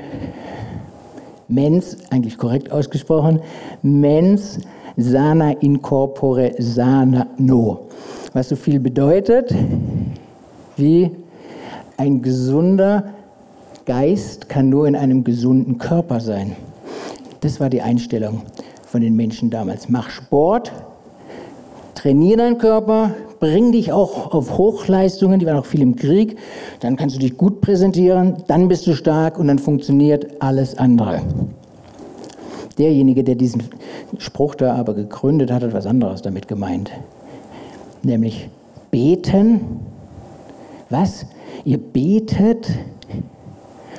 Mens, 1.47 1.95
eigentlich 2.09 2.38
korrekt 2.38 2.71
ausgesprochen, 2.74 3.39
mens 3.81 4.59
sana 4.97 5.51
incorpore 5.51 6.53
sana 6.59 7.27
no. 7.37 7.87
Was 8.33 8.49
so 8.49 8.55
viel 8.55 8.79
bedeutet 8.79 9.53
wie 10.77 11.11
ein 11.97 12.21
gesunder 12.21 13.03
Geist 13.85 14.49
kann 14.49 14.69
nur 14.69 14.87
in 14.87 14.95
einem 14.95 15.23
gesunden 15.23 15.77
Körper 15.77 16.19
sein. 16.19 16.55
Das 17.41 17.59
war 17.59 17.69
die 17.69 17.81
Einstellung 17.81 18.41
von 18.85 19.01
den 19.01 19.15
Menschen 19.15 19.49
damals. 19.49 19.89
Mach 19.89 20.09
Sport, 20.09 20.71
trainiere 21.93 22.37
deinen 22.37 22.57
Körper, 22.57 23.11
bring 23.39 23.71
dich 23.71 23.91
auch 23.91 24.33
auf 24.33 24.57
Hochleistungen, 24.57 25.39
die 25.39 25.45
waren 25.45 25.57
auch 25.57 25.65
viel 25.65 25.81
im 25.81 25.95
Krieg, 25.95 26.37
dann 26.79 26.95
kannst 26.95 27.15
du 27.15 27.19
dich 27.19 27.37
gut 27.37 27.61
präsentieren, 27.61 28.37
dann 28.47 28.67
bist 28.67 28.87
du 28.87 28.93
stark 28.93 29.37
und 29.37 29.47
dann 29.47 29.59
funktioniert 29.59 30.41
alles 30.41 30.77
andere. 30.77 31.21
Derjenige, 32.77 33.24
der 33.24 33.36
diesen 33.36 33.63
Spruch 34.17 34.55
da 34.55 34.75
aber 34.75 34.94
gegründet 34.94 35.51
hat, 35.51 35.63
hat 35.63 35.74
was 35.74 35.86
anderes 35.86 36.22
damit 36.22 36.48
gemeint. 36.48 36.91
Nämlich 38.03 38.50
beten. 38.91 39.79
Was? 40.89 41.25
Ihr 41.63 41.77
betet 41.77 42.70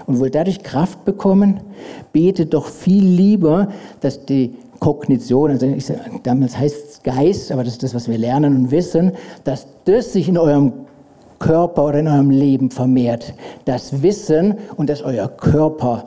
und 0.07 0.21
wollt 0.21 0.35
dadurch 0.35 0.63
Kraft 0.63 1.05
bekommen? 1.05 1.61
Betet 2.13 2.55
doch 2.55 2.67
viel 2.67 3.05
lieber, 3.05 3.69
dass 4.01 4.25
die 4.25 4.55
Kognition, 4.79 5.51
also 5.51 5.67
ich, 5.67 5.91
damals 6.23 6.59
heißt 6.59 6.91
es 6.91 7.03
Geist, 7.03 7.51
aber 7.51 7.65
das 7.65 7.75
ist 7.75 7.83
das, 7.83 7.95
was 7.95 8.09
wir 8.09 8.19
lernen 8.19 8.55
und 8.57 8.71
wissen, 8.71 9.13
dass 9.45 9.67
das 9.85 10.13
sich 10.13 10.29
in 10.29 10.39
eurem 10.39 10.73
Körper 11.39 11.87
oder 11.87 12.01
in 12.01 12.09
eurem 12.09 12.31
Leben 12.31 12.71
vermehrt. 12.71 13.35
Das 13.65 14.03
Wissen 14.03 14.55
und 14.77 14.91
dass 14.91 15.03
euer 15.03 15.29
Körper 15.29 16.05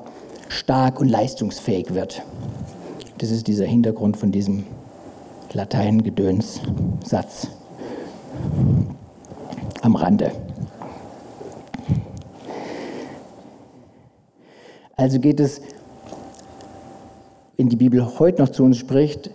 stark 0.48 1.00
und 1.00 1.10
leistungsfähig 1.10 1.94
wird. 1.94 2.24
Das 3.20 3.32
ist 3.32 3.48
dieser 3.48 3.66
Hintergrund 3.66 4.16
von 4.16 4.32
diesem 4.32 4.64
Lateingedönssatz 5.52 7.50
am 9.82 9.96
Rande. 9.98 10.32
Also 14.96 15.20
geht 15.20 15.42
es, 15.42 15.60
wenn 17.58 17.68
die 17.68 17.76
Bibel 17.76 18.20
heute 18.20 18.42
noch 18.42 18.50
zu 18.50 18.64
uns 18.64 18.78
spricht, 18.78 19.32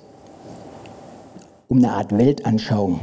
um 1.69 1.77
eine 1.77 1.93
Art 1.93 2.17
Weltanschauung. 2.17 3.01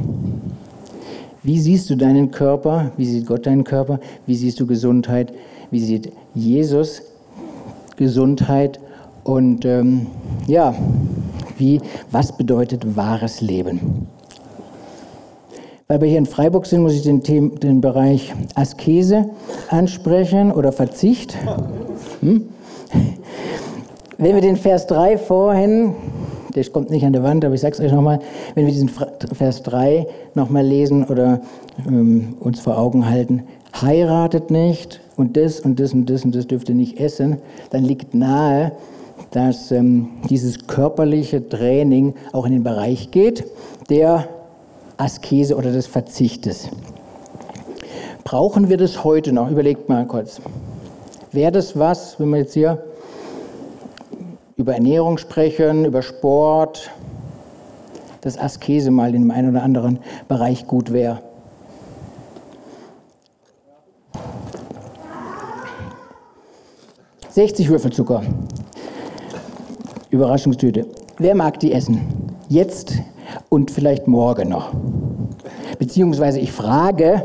Wie 1.44 1.60
siehst 1.60 1.90
du 1.90 1.96
deinen 1.96 2.32
Körper? 2.32 2.90
Wie 2.96 3.06
sieht 3.06 3.26
Gott 3.26 3.46
deinen 3.46 3.62
Körper? 3.62 4.00
Wie 4.26 4.34
siehst 4.34 4.58
du 4.58 4.66
Gesundheit? 4.66 5.32
Wie 5.70 5.80
sieht 5.80 6.12
Jesus 6.34 7.02
Gesundheit? 7.94 8.80
Und 9.24 9.64
ähm, 9.64 10.06
ja, 10.46 10.74
wie, 11.56 11.80
was 12.10 12.36
bedeutet 12.36 12.96
wahres 12.96 13.40
Leben? 13.40 14.08
Weil 15.86 16.00
wir 16.00 16.08
hier 16.08 16.18
in 16.18 16.26
Freiburg 16.26 16.66
sind, 16.66 16.82
muss 16.82 16.94
ich 16.94 17.02
den, 17.02 17.22
Thema, 17.22 17.50
den 17.56 17.80
Bereich 17.80 18.32
Askese 18.54 19.30
ansprechen 19.68 20.50
oder 20.50 20.72
Verzicht. 20.72 21.36
Hm? 22.20 22.48
Wenn 24.18 24.34
wir 24.34 24.42
den 24.42 24.56
Vers 24.56 24.86
3 24.86 25.18
vorhin, 25.18 25.94
der 26.54 26.64
kommt 26.66 26.90
nicht 26.90 27.04
an 27.04 27.12
der 27.12 27.22
Wand, 27.22 27.44
aber 27.44 27.54
ich 27.54 27.60
sage 27.60 27.74
es 27.74 27.80
euch 27.80 27.92
nochmal, 27.92 28.20
wenn 28.54 28.66
wir 28.66 28.72
diesen 28.72 28.88
Vers 28.88 29.62
3 29.62 30.06
nochmal 30.34 30.64
lesen 30.64 31.04
oder 31.04 31.40
ähm, 31.86 32.36
uns 32.40 32.60
vor 32.60 32.78
Augen 32.78 33.08
halten, 33.08 33.42
heiratet 33.80 34.50
nicht 34.50 35.00
und 35.16 35.36
das 35.36 35.60
und 35.60 35.80
das 35.80 35.94
und 35.94 36.08
das 36.08 36.24
und 36.24 36.34
das 36.34 36.46
dürft 36.46 36.68
ihr 36.68 36.74
nicht 36.74 37.00
essen, 37.00 37.38
dann 37.70 37.84
liegt 37.84 38.14
nahe, 38.14 38.72
dass 39.32 39.70
ähm, 39.70 40.10
dieses 40.28 40.66
körperliche 40.66 41.48
Training 41.48 42.14
auch 42.32 42.46
in 42.46 42.52
den 42.52 42.62
Bereich 42.62 43.10
geht, 43.10 43.44
der 43.88 44.28
Askese 44.98 45.56
oder 45.56 45.72
des 45.72 45.86
Verzichtes. 45.86 46.68
Brauchen 48.24 48.68
wir 48.68 48.76
das 48.76 49.04
heute 49.04 49.32
noch? 49.32 49.50
Überlegt 49.50 49.88
mal 49.88 50.06
kurz. 50.06 50.40
Wäre 51.32 51.50
das 51.50 51.78
was, 51.78 52.20
wenn 52.20 52.28
wir 52.28 52.38
jetzt 52.38 52.52
hier 52.54 52.84
über 54.56 54.74
Ernährung 54.74 55.16
sprechen, 55.18 55.86
über 55.86 56.02
Sport, 56.02 56.90
dass 58.20 58.38
Askese 58.38 58.90
mal 58.90 59.14
in 59.14 59.22
dem 59.22 59.30
einen 59.30 59.50
oder 59.50 59.62
anderen 59.62 59.98
Bereich 60.28 60.66
gut 60.66 60.92
wäre? 60.92 61.20
»60 67.34 67.70
Würfel 67.70 67.92
Zucker. 67.92 68.22
Überraschungstüte. 70.12 70.86
Wer 71.18 71.34
mag 71.34 71.58
die 71.58 71.72
essen? 71.72 72.02
Jetzt 72.48 72.98
und 73.48 73.70
vielleicht 73.70 74.06
morgen 74.06 74.50
noch. 74.50 74.70
Beziehungsweise 75.78 76.38
ich 76.38 76.52
frage 76.52 77.24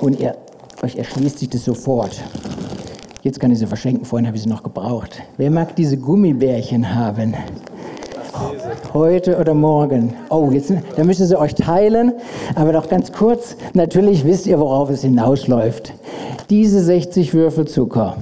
und 0.00 0.18
ihr, 0.18 0.36
euch 0.82 0.96
erschließt 0.96 1.38
sich 1.38 1.50
das 1.50 1.66
sofort. 1.66 2.22
Jetzt 3.22 3.38
kann 3.38 3.50
ich 3.52 3.58
sie 3.58 3.66
verschenken, 3.66 4.06
vorhin 4.06 4.26
habe 4.26 4.38
ich 4.38 4.44
sie 4.44 4.48
noch 4.48 4.62
gebraucht. 4.62 5.20
Wer 5.36 5.50
mag 5.50 5.76
diese 5.76 5.98
Gummibärchen 5.98 6.94
haben? 6.94 7.34
Heute 8.94 9.36
oder 9.36 9.52
morgen? 9.52 10.14
Oh, 10.30 10.48
jetzt 10.50 10.72
da 10.96 11.04
müssen 11.04 11.26
sie 11.26 11.38
euch 11.38 11.54
teilen, 11.54 12.14
aber 12.54 12.72
doch 12.72 12.88
ganz 12.88 13.12
kurz. 13.12 13.54
Natürlich 13.74 14.24
wisst 14.24 14.46
ihr, 14.46 14.58
worauf 14.58 14.88
es 14.88 15.02
hinausläuft. 15.02 15.92
Diese 16.48 16.82
60 16.82 17.34
Würfel 17.34 17.66
Zucker 17.66 18.16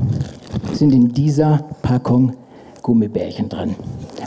sind 0.72 0.92
in 0.92 1.12
dieser 1.12 1.60
Packung 1.82 2.32
Gummibärchen 2.88 3.50
drin. 3.50 3.76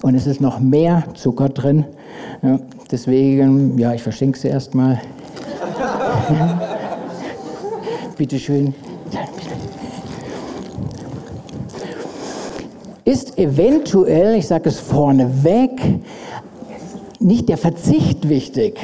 Und 0.04 0.14
es 0.14 0.28
ist 0.28 0.40
noch 0.40 0.60
mehr 0.60 1.04
Zucker 1.16 1.50
drin. 1.50 1.84
Ja, 2.44 2.60
deswegen, 2.92 3.76
ja, 3.80 3.92
ich 3.96 4.04
verschenke 4.04 4.38
sie 4.38 4.50
erstmal. 4.50 5.02
Bitte 8.18 8.38
schön. 8.38 8.76
Ist 13.04 13.40
eventuell, 13.40 14.36
ich 14.36 14.46
sage 14.46 14.70
es 14.70 14.80
vorneweg, 14.80 15.82
nicht 17.20 17.50
der 17.50 17.58
Verzicht 17.58 18.30
wichtig, 18.30 18.80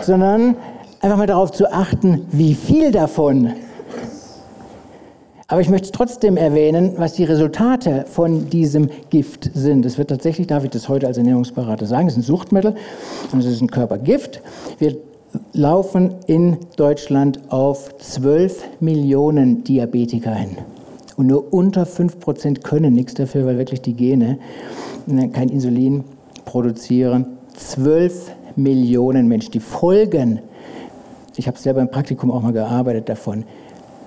sondern 0.00 0.56
einfach 1.02 1.18
mal 1.18 1.26
darauf 1.26 1.52
zu 1.52 1.70
achten, 1.70 2.24
wie 2.32 2.54
viel 2.54 2.92
davon 2.92 3.52
aber 5.52 5.60
ich 5.60 5.68
möchte 5.68 5.92
trotzdem 5.92 6.38
erwähnen, 6.38 6.94
was 6.96 7.12
die 7.12 7.24
Resultate 7.24 8.06
von 8.08 8.48
diesem 8.48 8.88
Gift 9.10 9.50
sind. 9.52 9.84
Es 9.84 9.98
wird 9.98 10.08
tatsächlich, 10.08 10.46
darf 10.46 10.64
ich 10.64 10.70
das 10.70 10.88
heute 10.88 11.06
als 11.06 11.18
Ernährungsberater 11.18 11.84
sagen, 11.84 12.06
es 12.06 12.14
ist 12.14 12.20
ein 12.20 12.22
Suchtmittel 12.22 12.74
und 13.32 13.40
es 13.40 13.44
ist 13.44 13.60
ein 13.60 13.70
Körpergift. 13.70 14.40
Wir 14.78 14.96
laufen 15.52 16.14
in 16.26 16.56
Deutschland 16.76 17.38
auf 17.52 17.94
12 17.98 18.64
Millionen 18.80 19.62
Diabetiker 19.62 20.34
hin. 20.34 20.56
Und 21.18 21.26
nur 21.26 21.52
unter 21.52 21.84
5 21.84 22.18
Prozent 22.18 22.64
können 22.64 22.94
nichts 22.94 23.12
dafür, 23.12 23.44
weil 23.44 23.58
wirklich 23.58 23.82
die 23.82 23.92
Gene 23.92 24.38
ne, 25.04 25.28
kein 25.28 25.50
Insulin 25.50 26.04
produzieren. 26.46 27.26
12 27.58 28.30
Millionen 28.56 29.28
Menschen. 29.28 29.52
Die 29.52 29.60
Folgen, 29.60 30.40
ich 31.36 31.46
habe 31.46 31.58
selber 31.58 31.82
im 31.82 31.90
Praktikum 31.90 32.30
auch 32.30 32.40
mal 32.40 32.54
gearbeitet 32.54 33.10
davon, 33.10 33.44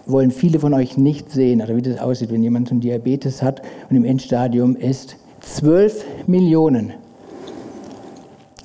wollen 0.05 0.31
viele 0.31 0.59
von 0.59 0.73
euch 0.73 0.97
nicht 0.97 1.31
sehen, 1.31 1.61
oder 1.61 1.75
wie 1.75 1.81
das 1.81 1.99
aussieht, 1.99 2.31
wenn 2.31 2.43
jemand 2.43 2.71
einen 2.71 2.81
Diabetes 2.81 3.41
hat 3.41 3.61
und 3.89 3.95
im 3.95 4.05
Endstadium 4.05 4.75
ist. 4.75 5.17
12 5.41 6.05
Millionen. 6.27 6.93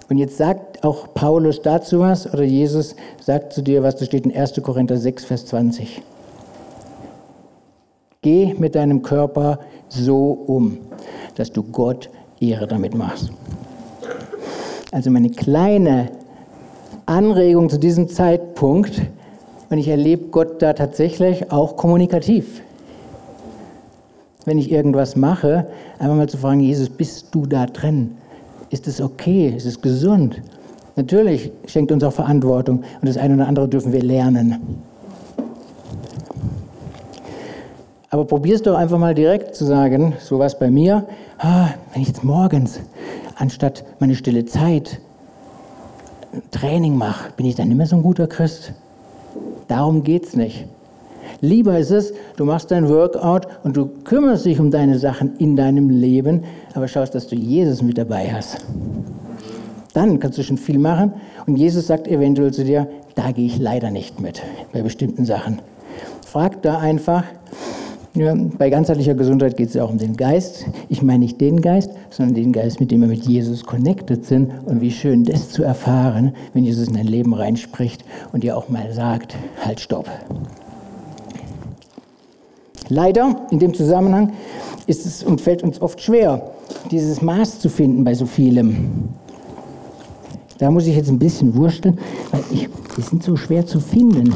Und 0.09 0.18
jetzt 0.18 0.37
sagt 0.37 0.83
auch 0.83 1.14
Paulus 1.14 1.62
dazu 1.62 2.00
was, 2.00 2.33
oder 2.33 2.42
Jesus 2.42 2.96
sagt 3.22 3.53
zu 3.53 3.62
dir 3.62 3.83
was, 3.83 3.96
das 3.96 4.09
steht 4.09 4.24
in 4.24 4.35
1. 4.35 4.61
Korinther 4.62 4.96
6, 4.96 5.24
Vers 5.24 5.46
20. 5.46 6.03
Geh 8.22 8.55
mit 8.55 8.74
deinem 8.74 9.03
Körper 9.03 9.61
so 9.88 10.33
um, 10.46 10.79
dass 11.37 11.53
du 11.53 11.62
Gott 11.62 12.11
Ehre 12.40 12.66
damit 12.66 12.94
machst. 12.94 13.31
Also 14.92 15.11
meine 15.11 15.31
kleine 15.31 16.11
Anregung 17.07 17.70
zu 17.70 17.79
diesem 17.79 18.09
Zeitpunkt, 18.09 19.03
und 19.70 19.78
ich 19.78 19.88
erlebe 19.88 20.26
Gott 20.26 20.61
da 20.61 20.72
tatsächlich 20.72 21.50
auch 21.50 21.76
kommunikativ. 21.76 22.62
Wenn 24.44 24.59
ich 24.59 24.70
irgendwas 24.70 25.16
mache, 25.16 25.66
einfach 25.98 26.16
mal 26.16 26.28
zu 26.28 26.37
fragen, 26.37 26.61
Jesus, 26.61 26.90
bist 26.90 27.28
du 27.33 27.46
da 27.46 27.66
drin? 27.66 28.16
Ist 28.70 28.88
es 28.88 29.00
okay? 29.00 29.54
Ist 29.56 29.66
es 29.66 29.80
gesund? 29.80 30.42
Natürlich 30.96 31.52
schenkt 31.66 31.92
uns 31.92 32.02
auch 32.02 32.12
Verantwortung 32.12 32.78
und 33.00 33.09
das 33.09 33.16
eine 33.16 33.35
oder 33.35 33.46
andere 33.46 33.68
dürfen 33.68 33.92
wir 33.92 34.02
lernen. 34.02 34.83
Aber 38.11 38.24
probier 38.24 38.56
es 38.56 38.62
doch 38.62 38.76
einfach 38.76 38.98
mal 38.98 39.14
direkt 39.14 39.54
zu 39.54 39.64
sagen, 39.64 40.14
so 40.18 40.40
was 40.40 40.59
bei 40.59 40.68
mir, 40.68 41.06
ah, 41.38 41.68
wenn 41.92 42.02
ich 42.02 42.09
jetzt 42.09 42.24
morgens 42.24 42.80
anstatt 43.37 43.85
meine 44.00 44.16
stille 44.16 44.44
Zeit 44.46 45.00
Training 46.50 46.96
mache, 46.96 47.33
bin 47.37 47.46
ich 47.46 47.54
dann 47.54 47.68
nicht 47.68 47.76
mehr 47.76 47.87
so 47.87 47.96
ein 47.96 48.02
guter 48.02 48.26
Christ? 48.26 48.72
Darum 49.70 50.02
geht 50.02 50.26
es 50.26 50.35
nicht. 50.35 50.66
Lieber 51.40 51.78
ist 51.78 51.92
es, 51.92 52.12
du 52.37 52.44
machst 52.44 52.72
dein 52.72 52.88
Workout 52.88 53.46
und 53.62 53.76
du 53.76 53.87
kümmerst 54.02 54.44
dich 54.44 54.59
um 54.59 54.72
deine 54.72 54.98
Sachen 54.98 55.37
in 55.37 55.54
deinem 55.54 55.90
Leben, 55.90 56.42
aber 56.74 56.88
schaust, 56.88 57.14
dass 57.14 57.28
du 57.28 57.37
Jesus 57.37 57.80
mit 57.80 57.96
dabei 57.96 58.33
hast. 58.33 58.66
Dann 59.94 60.18
kannst 60.18 60.38
du 60.38 60.42
schon 60.42 60.59
viel 60.59 60.80
machen 60.80 61.12
und 61.46 61.54
Jesus 61.54 61.87
sagt 61.87 62.09
eventuell 62.09 62.52
zu 62.52 62.64
dir, 62.64 62.88
da 63.14 63.30
gehe 63.30 63.46
ich 63.46 63.61
leider 63.61 63.92
nicht 63.92 64.18
mit 64.18 64.42
bei 64.72 64.83
bestimmten 64.83 65.24
Sachen. 65.24 65.61
Frag 66.26 66.62
da 66.62 66.78
einfach. 66.78 67.22
Ja, 68.14 68.35
bei 68.59 68.70
ganzheitlicher 68.70 69.14
Gesundheit 69.14 69.57
geht 69.57 69.68
es 69.68 69.75
ja 69.75 69.85
auch 69.85 69.90
um 69.90 69.99
den 69.99 70.16
Geist. 70.16 70.66
Ich 70.88 71.01
meine 71.01 71.20
nicht 71.20 71.40
den 71.40 71.61
Geist, 71.61 71.90
sondern 72.11 72.35
den 72.35 72.53
Geist, 72.53 72.81
mit 72.81 72.90
dem 72.90 73.03
wir 73.03 73.09
mit 73.09 73.25
Jesus 73.25 73.64
connected 73.64 74.27
sind. 74.27 74.51
Und 74.66 74.81
wie 74.81 74.90
schön 74.90 75.25
das 75.25 75.51
zu 75.51 75.62
erfahren, 75.62 76.35
wenn 76.53 76.64
Jesus 76.64 76.88
in 76.88 76.94
dein 76.94 77.07
Leben 77.07 77.35
reinspricht 77.35 78.05
und 78.33 78.42
dir 78.42 78.57
auch 78.57 78.68
mal 78.68 78.92
sagt, 78.92 79.37
halt, 79.64 79.79
stopp. 79.79 80.11
Leider 82.88 83.46
in 83.53 83.61
dem 83.61 83.75
Zusammenhang 83.75 84.33
ist 84.88 85.07
es 85.07 85.23
und 85.23 85.40
fällt 85.40 85.62
uns 85.62 85.81
oft 85.81 86.01
schwer, 86.01 86.51
dieses 86.90 87.23
Maß 87.23 87.61
zu 87.61 87.68
finden 87.68 88.03
bei 88.03 88.14
so 88.14 88.27
vielem. 88.27 89.11
Da 90.59 90.73
muss 90.73 90.88
ich 90.88 90.96
jetzt 90.96 91.09
ein 91.09 91.20
bisschen 91.20 91.55
wursteln, 91.55 91.99
weil 92.33 92.42
ich, 92.51 92.68
die 92.96 93.03
sind 93.03 93.23
so 93.23 93.37
schwer 93.37 93.64
zu 93.64 93.79
finden. 93.79 94.35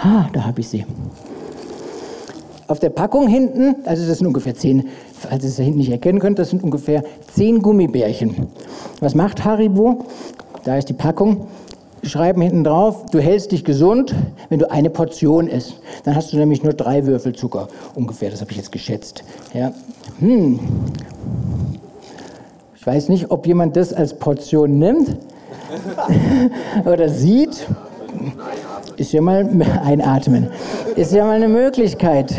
Ah, 0.00 0.28
da 0.32 0.44
habe 0.44 0.60
ich 0.60 0.68
sie. 0.68 0.86
Auf 2.68 2.78
der 2.78 2.90
Packung 2.90 3.26
hinten, 3.26 3.76
also 3.84 4.06
das 4.06 4.18
sind 4.18 4.26
ungefähr 4.26 4.54
zehn, 4.54 4.88
falls 5.12 5.42
ihr 5.42 5.48
es 5.48 5.56
da 5.56 5.62
hinten 5.62 5.78
nicht 5.78 5.90
erkennen 5.90 6.20
könnt, 6.20 6.38
das 6.38 6.50
sind 6.50 6.62
ungefähr 6.62 7.02
zehn 7.34 7.62
Gummibärchen. 7.62 8.46
Was 9.00 9.14
macht 9.14 9.44
Haribo? 9.44 10.04
Da 10.64 10.76
ist 10.76 10.88
die 10.88 10.94
Packung. 10.94 11.48
schreiben 12.04 12.42
hinten 12.42 12.62
drauf, 12.62 13.06
du 13.10 13.18
hältst 13.18 13.50
dich 13.50 13.64
gesund, 13.64 14.14
wenn 14.50 14.60
du 14.60 14.70
eine 14.70 14.88
Portion 14.88 15.48
isst. 15.48 15.80
Dann 16.04 16.14
hast 16.14 16.32
du 16.32 16.36
nämlich 16.36 16.62
nur 16.62 16.74
drei 16.74 17.06
Würfel 17.06 17.34
Zucker. 17.34 17.68
Ungefähr, 17.96 18.30
das 18.30 18.40
habe 18.40 18.52
ich 18.52 18.56
jetzt 18.56 18.70
geschätzt. 18.70 19.24
Ja. 19.52 19.72
Hm. 20.20 20.60
Ich 22.76 22.86
weiß 22.86 23.08
nicht, 23.08 23.30
ob 23.30 23.46
jemand 23.46 23.76
das 23.76 23.92
als 23.92 24.14
Portion 24.14 24.78
nimmt 24.78 25.16
oder 26.84 27.08
sieht. 27.08 27.66
Ist 28.98 29.12
ja 29.12 29.22
mal 29.22 29.48
einatmen. 29.84 30.48
Ist 30.96 31.12
ja 31.12 31.24
mal 31.24 31.36
eine 31.36 31.48
Möglichkeit 31.48 32.34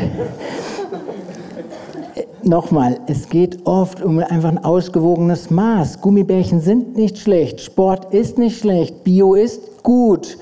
nochmal, 2.43 2.99
es 3.07 3.29
geht 3.29 3.65
oft 3.65 4.01
um 4.01 4.19
einfach 4.19 4.49
ein 4.49 4.63
ausgewogenes 4.63 5.49
Maß. 5.49 6.01
Gummibärchen 6.01 6.61
sind 6.61 6.95
nicht 6.95 7.17
schlecht, 7.17 7.61
Sport 7.61 8.13
ist 8.13 8.37
nicht 8.37 8.59
schlecht, 8.59 9.03
Bio 9.03 9.35
ist 9.35 9.83
gut. 9.83 10.37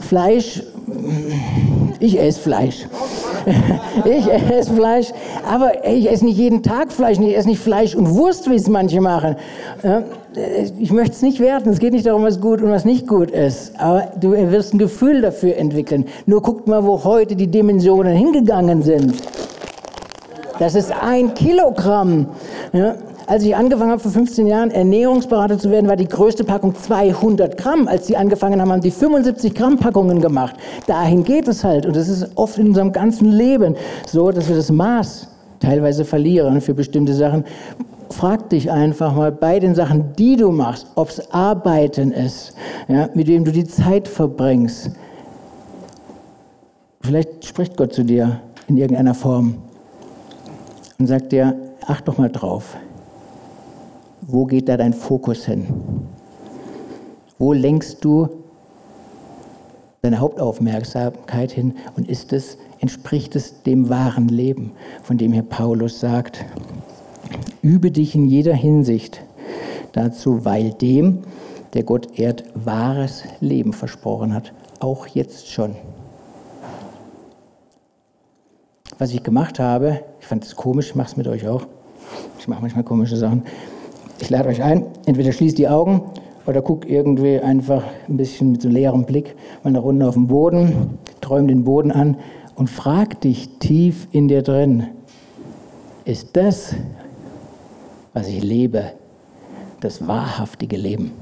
Fleisch, 0.00 0.62
ich 1.98 2.18
esse 2.18 2.40
Fleisch. 2.40 2.86
ich 4.04 4.26
esse 4.30 4.72
Fleisch, 4.74 5.08
aber 5.48 5.84
ich 5.86 6.10
esse 6.10 6.24
nicht 6.24 6.38
jeden 6.38 6.62
Tag 6.62 6.92
Fleisch, 6.92 7.18
ich 7.18 7.36
esse 7.36 7.48
nicht 7.48 7.60
Fleisch 7.60 7.94
und 7.94 8.14
Wurst, 8.14 8.50
wie 8.50 8.54
es 8.54 8.68
manche 8.68 9.00
machen. 9.00 9.36
Ich 10.78 10.92
möchte 10.92 11.12
es 11.12 11.22
nicht 11.22 11.40
werten, 11.40 11.70
es 11.70 11.78
geht 11.78 11.92
nicht 11.92 12.06
darum, 12.06 12.24
was 12.24 12.40
gut 12.40 12.62
und 12.62 12.70
was 12.70 12.84
nicht 12.84 13.06
gut 13.06 13.30
ist, 13.30 13.78
aber 13.78 14.08
du 14.20 14.32
wirst 14.32 14.74
ein 14.74 14.78
Gefühl 14.78 15.22
dafür 15.22 15.56
entwickeln. 15.56 16.06
Nur 16.26 16.42
guckt 16.42 16.68
mal, 16.68 16.84
wo 16.84 17.02
heute 17.04 17.36
die 17.36 17.48
Dimensionen 17.48 18.16
hingegangen 18.16 18.82
sind. 18.82 19.14
Das 20.58 20.74
ist 20.74 20.92
ein 20.92 21.32
Kilogramm. 21.34 22.26
Als 23.30 23.44
ich 23.44 23.54
angefangen 23.54 23.92
habe 23.92 24.00
vor 24.00 24.10
15 24.10 24.48
Jahren 24.48 24.72
Ernährungsberater 24.72 25.56
zu 25.56 25.70
werden, 25.70 25.88
war 25.88 25.94
die 25.94 26.08
größte 26.08 26.42
Packung 26.42 26.74
200 26.74 27.56
Gramm. 27.56 27.86
Als 27.86 28.08
sie 28.08 28.16
angefangen 28.16 28.60
haben, 28.60 28.72
haben 28.72 28.80
die 28.80 28.90
75 28.90 29.54
Gramm 29.54 29.78
Packungen 29.78 30.20
gemacht. 30.20 30.56
Dahin 30.88 31.22
geht 31.22 31.46
es 31.46 31.62
halt. 31.62 31.86
Und 31.86 31.94
das 31.94 32.08
ist 32.08 32.28
oft 32.34 32.58
in 32.58 32.66
unserem 32.66 32.90
ganzen 32.90 33.30
Leben 33.30 33.76
so, 34.04 34.32
dass 34.32 34.48
wir 34.48 34.56
das 34.56 34.72
Maß 34.72 35.28
teilweise 35.60 36.04
verlieren 36.04 36.60
für 36.60 36.74
bestimmte 36.74 37.14
Sachen. 37.14 37.44
Frag 38.10 38.48
dich 38.48 38.68
einfach 38.68 39.14
mal 39.14 39.30
bei 39.30 39.60
den 39.60 39.76
Sachen, 39.76 40.12
die 40.18 40.34
du 40.34 40.50
machst, 40.50 40.88
ob 40.96 41.10
es 41.10 41.32
Arbeiten 41.32 42.10
ist, 42.10 42.54
ja, 42.88 43.10
mit 43.14 43.28
dem 43.28 43.44
du 43.44 43.52
die 43.52 43.64
Zeit 43.64 44.08
verbringst. 44.08 44.90
Vielleicht 47.00 47.44
spricht 47.44 47.76
Gott 47.76 47.92
zu 47.92 48.02
dir 48.02 48.40
in 48.66 48.76
irgendeiner 48.76 49.14
Form 49.14 49.54
und 50.98 51.06
sagt 51.06 51.30
dir, 51.30 51.54
acht 51.86 52.08
doch 52.08 52.18
mal 52.18 52.28
drauf, 52.28 52.76
wo 54.32 54.46
geht 54.46 54.68
da 54.68 54.76
dein 54.76 54.92
Fokus 54.92 55.46
hin? 55.46 55.66
Wo 57.38 57.52
lenkst 57.52 58.04
du 58.04 58.28
deine 60.02 60.20
Hauptaufmerksamkeit 60.20 61.52
hin 61.52 61.74
und 61.96 62.08
ist 62.08 62.32
es, 62.32 62.58
entspricht 62.80 63.36
es 63.36 63.62
dem 63.62 63.88
wahren 63.88 64.28
Leben, 64.28 64.72
von 65.02 65.18
dem 65.18 65.32
hier 65.32 65.42
Paulus 65.42 66.00
sagt, 66.00 66.44
übe 67.62 67.90
dich 67.90 68.14
in 68.14 68.26
jeder 68.26 68.54
Hinsicht 68.54 69.22
dazu, 69.92 70.44
weil 70.44 70.72
dem, 70.72 71.20
der 71.74 71.82
Gott 71.82 72.18
ehrt, 72.18 72.44
wahres 72.54 73.24
Leben 73.40 73.72
versprochen 73.72 74.34
hat, 74.34 74.52
auch 74.80 75.06
jetzt 75.06 75.48
schon 75.48 75.76
was 79.00 79.12
ich 79.12 79.22
gemacht 79.22 79.58
habe, 79.58 80.04
ich 80.20 80.26
fand 80.26 80.44
es 80.44 80.54
komisch, 80.54 80.90
ich 80.90 80.94
mache 80.94 81.08
es 81.08 81.16
mit 81.16 81.26
euch 81.26 81.48
auch. 81.48 81.62
Ich 82.38 82.46
mache 82.46 82.60
manchmal 82.60 82.84
komische 82.84 83.16
Sachen. 83.16 83.44
Ich 84.20 84.28
lade 84.28 84.50
euch 84.50 84.62
ein, 84.62 84.84
entweder 85.06 85.32
schließt 85.32 85.56
die 85.56 85.68
Augen 85.68 86.02
oder 86.46 86.60
guckt 86.60 86.84
irgendwie 86.84 87.40
einfach 87.40 87.82
ein 88.06 88.18
bisschen 88.18 88.52
mit 88.52 88.62
so 88.62 88.68
leerem 88.68 89.04
Blick 89.04 89.34
mal 89.62 89.70
eine 89.70 89.78
Runde 89.78 90.06
auf 90.06 90.14
den 90.14 90.26
Boden, 90.26 90.98
träum 91.20 91.48
den 91.48 91.64
Boden 91.64 91.90
an 91.90 92.18
und 92.54 92.68
frag 92.68 93.20
dich 93.22 93.48
tief 93.58 94.08
in 94.12 94.28
dir 94.28 94.42
drin, 94.42 94.88
ist 96.04 96.36
das, 96.36 96.74
was 98.12 98.28
ich 98.28 98.42
lebe, 98.42 98.92
das 99.80 100.06
wahrhaftige 100.06 100.76
Leben? 100.76 101.12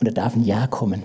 Und 0.00 0.08
da 0.08 0.10
darf 0.10 0.34
ein 0.34 0.44
Ja 0.44 0.66
kommen. 0.66 1.04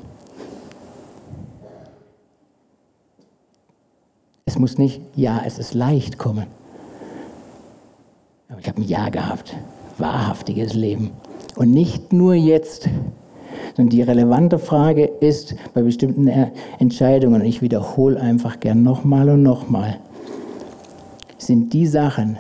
Es 4.45 4.58
muss 4.58 4.78
nicht, 4.78 5.02
ja, 5.15 5.41
es 5.45 5.60
ist 5.60 5.74
leicht 5.76 6.17
kommen. 6.17 6.61
Aber 8.51 8.59
ich 8.59 8.67
habe 8.67 8.81
ein 8.81 8.87
Ja 8.87 9.09
gehabt. 9.09 9.55
Wahrhaftiges 9.97 10.73
Leben. 10.73 11.11
Und 11.55 11.71
nicht 11.71 12.11
nur 12.11 12.33
jetzt, 12.33 12.89
sondern 13.75 13.89
die 13.89 14.01
relevante 14.01 14.59
Frage 14.59 15.05
ist 15.05 15.55
bei 15.73 15.81
bestimmten 15.81 16.27
Entscheidungen, 16.79 17.41
und 17.41 17.47
ich 17.47 17.61
wiederhole 17.61 18.19
einfach 18.19 18.59
gern 18.59 18.83
nochmal 18.83 19.29
und 19.29 19.43
nochmal, 19.43 19.97
sind 21.37 21.73
die 21.73 21.87
Sachen, 21.87 22.37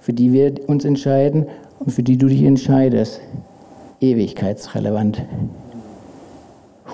für 0.00 0.12
die 0.12 0.32
wir 0.32 0.54
uns 0.68 0.84
entscheiden 0.84 1.46
und 1.78 1.90
für 1.90 2.02
die 2.02 2.16
du 2.16 2.26
dich 2.26 2.42
entscheidest, 2.42 3.20
ewigkeitsrelevant 4.00 5.22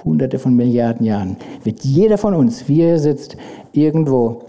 hunderte 0.04 0.38
von 0.38 0.54
Milliarden 0.54 1.06
Jahren 1.06 1.36
wird 1.62 1.84
jeder 1.84 2.18
von 2.18 2.34
uns, 2.34 2.68
wie 2.68 2.82
er 2.82 2.98
sitzt, 2.98 3.36
irgendwo 3.72 4.42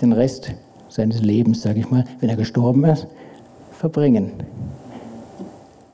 den 0.00 0.12
Rest 0.12 0.54
seines 0.94 1.20
Lebens, 1.22 1.62
sage 1.62 1.80
ich 1.80 1.90
mal, 1.90 2.04
wenn 2.20 2.28
er 2.28 2.36
gestorben 2.36 2.84
ist, 2.84 3.08
verbringen. 3.72 4.32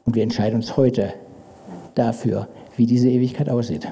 Und 0.05 0.15
wir 0.15 0.23
entscheiden 0.23 0.57
uns 0.57 0.77
heute 0.77 1.15
dafür, 1.95 2.49
wie 2.77 2.85
diese 2.85 3.09
Ewigkeit 3.09 3.49
aussieht. 3.49 3.89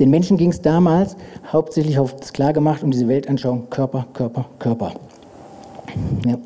Den 0.00 0.10
Menschen 0.10 0.36
ging 0.36 0.50
es 0.50 0.60
damals 0.60 1.16
hauptsächlich 1.52 1.98
auf 1.98 2.16
das 2.16 2.32
klargemacht 2.32 2.82
um 2.82 2.90
diese 2.90 3.06
Weltanschauung 3.06 3.70
Körper, 3.70 4.06
Körper, 4.12 4.46
Körper. 4.58 4.92
Ja. 6.26 6.36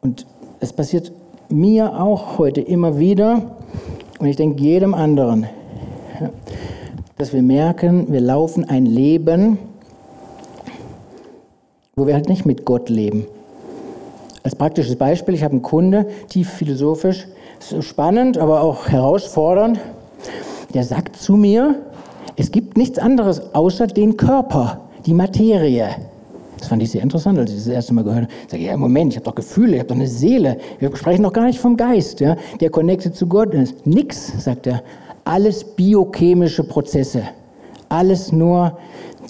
Und 0.00 0.26
es 0.58 0.72
passiert 0.72 1.12
mir 1.48 1.98
auch 1.98 2.36
heute 2.38 2.60
immer 2.60 2.98
wieder 2.98 3.56
und 4.18 4.26
ich 4.26 4.36
denke 4.36 4.60
jedem 4.60 4.92
anderen, 4.92 5.46
dass 7.18 7.32
wir 7.32 7.42
merken, 7.42 8.12
wir 8.12 8.20
laufen 8.20 8.68
ein 8.68 8.86
Leben, 8.86 9.58
wo 11.96 12.06
wir 12.06 12.14
halt 12.14 12.28
nicht 12.28 12.46
mit 12.46 12.64
Gott 12.64 12.88
leben. 12.88 13.26
Als 14.44 14.54
praktisches 14.54 14.96
Beispiel, 14.96 15.34
ich 15.34 15.42
habe 15.42 15.52
einen 15.52 15.62
Kunde, 15.62 16.06
tief 16.28 16.48
philosophisch, 16.48 17.26
so 17.58 17.82
spannend, 17.82 18.38
aber 18.38 18.62
auch 18.62 18.88
herausfordernd, 18.88 19.80
der 20.74 20.84
sagt 20.84 21.16
zu 21.16 21.34
mir, 21.34 21.74
es 22.36 22.52
gibt 22.52 22.76
nichts 22.76 23.00
anderes 23.00 23.52
außer 23.52 23.88
den 23.88 24.16
Körper, 24.16 24.82
die 25.04 25.12
Materie. 25.12 25.88
Das 26.56 26.68
fand 26.68 26.82
ich 26.82 26.92
sehr 26.92 27.02
interessant, 27.02 27.38
als 27.38 27.50
ich 27.50 27.56
das 27.56 27.66
erste 27.66 27.94
Mal 27.94 28.04
gehört 28.04 28.24
habe. 28.24 28.32
Ich 28.44 28.50
sage, 28.50 28.62
ja, 28.62 28.76
Moment, 28.76 29.12
ich 29.12 29.16
habe 29.16 29.24
doch 29.24 29.34
Gefühle, 29.34 29.74
ich 29.74 29.78
habe 29.80 29.88
doch 29.88 29.96
eine 29.96 30.08
Seele. 30.08 30.58
Wir 30.78 30.94
sprechen 30.96 31.24
doch 31.24 31.32
gar 31.32 31.46
nicht 31.46 31.58
vom 31.58 31.76
Geist, 31.76 32.20
ja, 32.20 32.36
der 32.60 32.70
connected 32.70 33.16
zu 33.16 33.26
Gott 33.26 33.54
ist. 33.54 33.86
Nix, 33.86 34.32
sagt 34.42 34.68
er. 34.68 34.82
Alles 35.28 35.62
biochemische 35.62 36.64
Prozesse. 36.64 37.22
Alles 37.90 38.32
nur, 38.32 38.78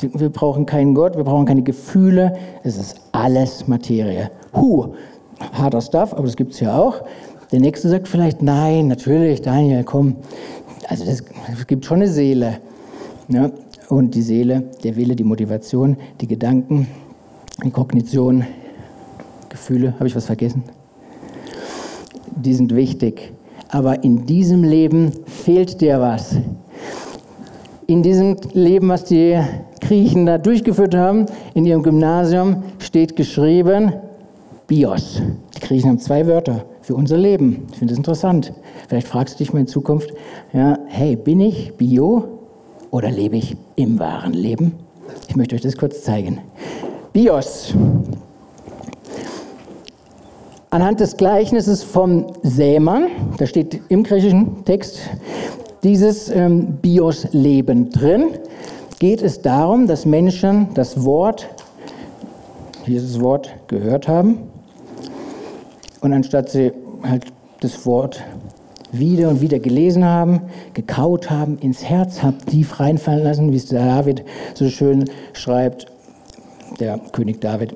wir 0.00 0.28
brauchen 0.28 0.64
keinen 0.64 0.94
Gott, 0.94 1.16
wir 1.16 1.24
brauchen 1.24 1.44
keine 1.44 1.62
Gefühle. 1.62 2.34
Es 2.62 2.76
ist 2.76 3.00
alles 3.10 3.66
Materie. 3.66 4.30
Huh, 4.54 4.94
harter 5.54 5.80
Stuff, 5.80 6.12
aber 6.12 6.22
das 6.22 6.36
gibt 6.36 6.52
es 6.52 6.60
ja 6.60 6.78
auch. 6.78 7.02
Der 7.50 7.58
Nächste 7.58 7.88
sagt 7.88 8.06
vielleicht, 8.06 8.42
nein, 8.42 8.86
natürlich, 8.86 9.42
Daniel, 9.42 9.82
komm. 9.82 10.14
Also 10.86 11.02
es 11.02 11.24
gibt 11.66 11.84
schon 11.84 11.96
eine 11.96 12.08
Seele. 12.08 12.60
Ja? 13.26 13.50
Und 13.88 14.14
die 14.14 14.22
Seele, 14.22 14.70
der 14.84 14.94
Wille, 14.94 15.16
die 15.16 15.24
Motivation, 15.24 15.96
die 16.20 16.28
Gedanken, 16.28 16.86
die 17.64 17.72
Kognition, 17.72 18.44
Gefühle, 19.48 19.94
habe 19.94 20.06
ich 20.06 20.14
was 20.14 20.26
vergessen? 20.26 20.62
Die 22.36 22.54
sind 22.54 22.72
wichtig. 22.72 23.32
Aber 23.68 24.02
in 24.02 24.26
diesem 24.26 24.64
Leben 24.64 25.12
fehlt 25.26 25.80
dir 25.80 26.00
was. 26.00 26.36
In 27.86 28.02
diesem 28.02 28.36
Leben, 28.52 28.88
was 28.88 29.04
die 29.04 29.38
Griechen 29.80 30.26
da 30.26 30.38
durchgeführt 30.38 30.94
haben, 30.94 31.26
in 31.54 31.64
ihrem 31.64 31.82
Gymnasium, 31.82 32.62
steht 32.78 33.16
geschrieben 33.16 33.92
Bios. 34.66 35.22
Die 35.56 35.60
Griechen 35.60 35.90
haben 35.90 35.98
zwei 35.98 36.26
Wörter 36.26 36.64
für 36.82 36.94
unser 36.94 37.16
Leben. 37.16 37.66
Ich 37.72 37.78
finde 37.78 37.92
das 37.92 37.98
interessant. 37.98 38.52
Vielleicht 38.88 39.08
fragst 39.08 39.34
du 39.34 39.38
dich 39.38 39.52
mal 39.52 39.60
in 39.60 39.66
Zukunft, 39.66 40.12
ja, 40.52 40.78
hey, 40.86 41.16
bin 41.16 41.40
ich 41.40 41.74
Bio 41.76 42.24
oder 42.90 43.10
lebe 43.10 43.36
ich 43.36 43.56
im 43.76 43.98
wahren 43.98 44.34
Leben? 44.34 44.74
Ich 45.28 45.36
möchte 45.36 45.54
euch 45.54 45.62
das 45.62 45.76
kurz 45.76 46.02
zeigen. 46.02 46.38
Bios. 47.12 47.74
Anhand 50.78 51.00
des 51.00 51.16
Gleichnisses 51.16 51.82
vom 51.82 52.26
Sämann, 52.44 53.08
da 53.36 53.46
steht 53.46 53.80
im 53.88 54.04
griechischen 54.04 54.64
Text 54.64 55.00
dieses 55.82 56.30
ähm, 56.30 56.78
Bios-Leben 56.80 57.90
drin, 57.90 58.28
geht 59.00 59.20
es 59.20 59.42
darum, 59.42 59.88
dass 59.88 60.06
Menschen 60.06 60.68
das 60.74 61.04
Wort, 61.04 61.48
dieses 62.86 63.20
Wort 63.20 63.52
gehört 63.66 64.06
haben 64.06 64.38
und 66.00 66.12
anstatt 66.12 66.48
sie 66.48 66.70
halt 67.02 67.24
das 67.58 67.84
Wort 67.84 68.22
wieder 68.92 69.30
und 69.30 69.40
wieder 69.40 69.58
gelesen 69.58 70.04
haben, 70.04 70.42
gekaut 70.74 71.28
haben, 71.28 71.58
ins 71.58 71.82
Herz 71.82 72.22
haben, 72.22 72.38
tief 72.46 72.78
reinfallen 72.78 73.24
lassen, 73.24 73.50
wie 73.50 73.56
es 73.56 73.66
David 73.66 74.22
so 74.54 74.68
schön 74.68 75.06
schreibt, 75.32 75.88
der 76.78 77.00
König 77.10 77.40
David, 77.40 77.74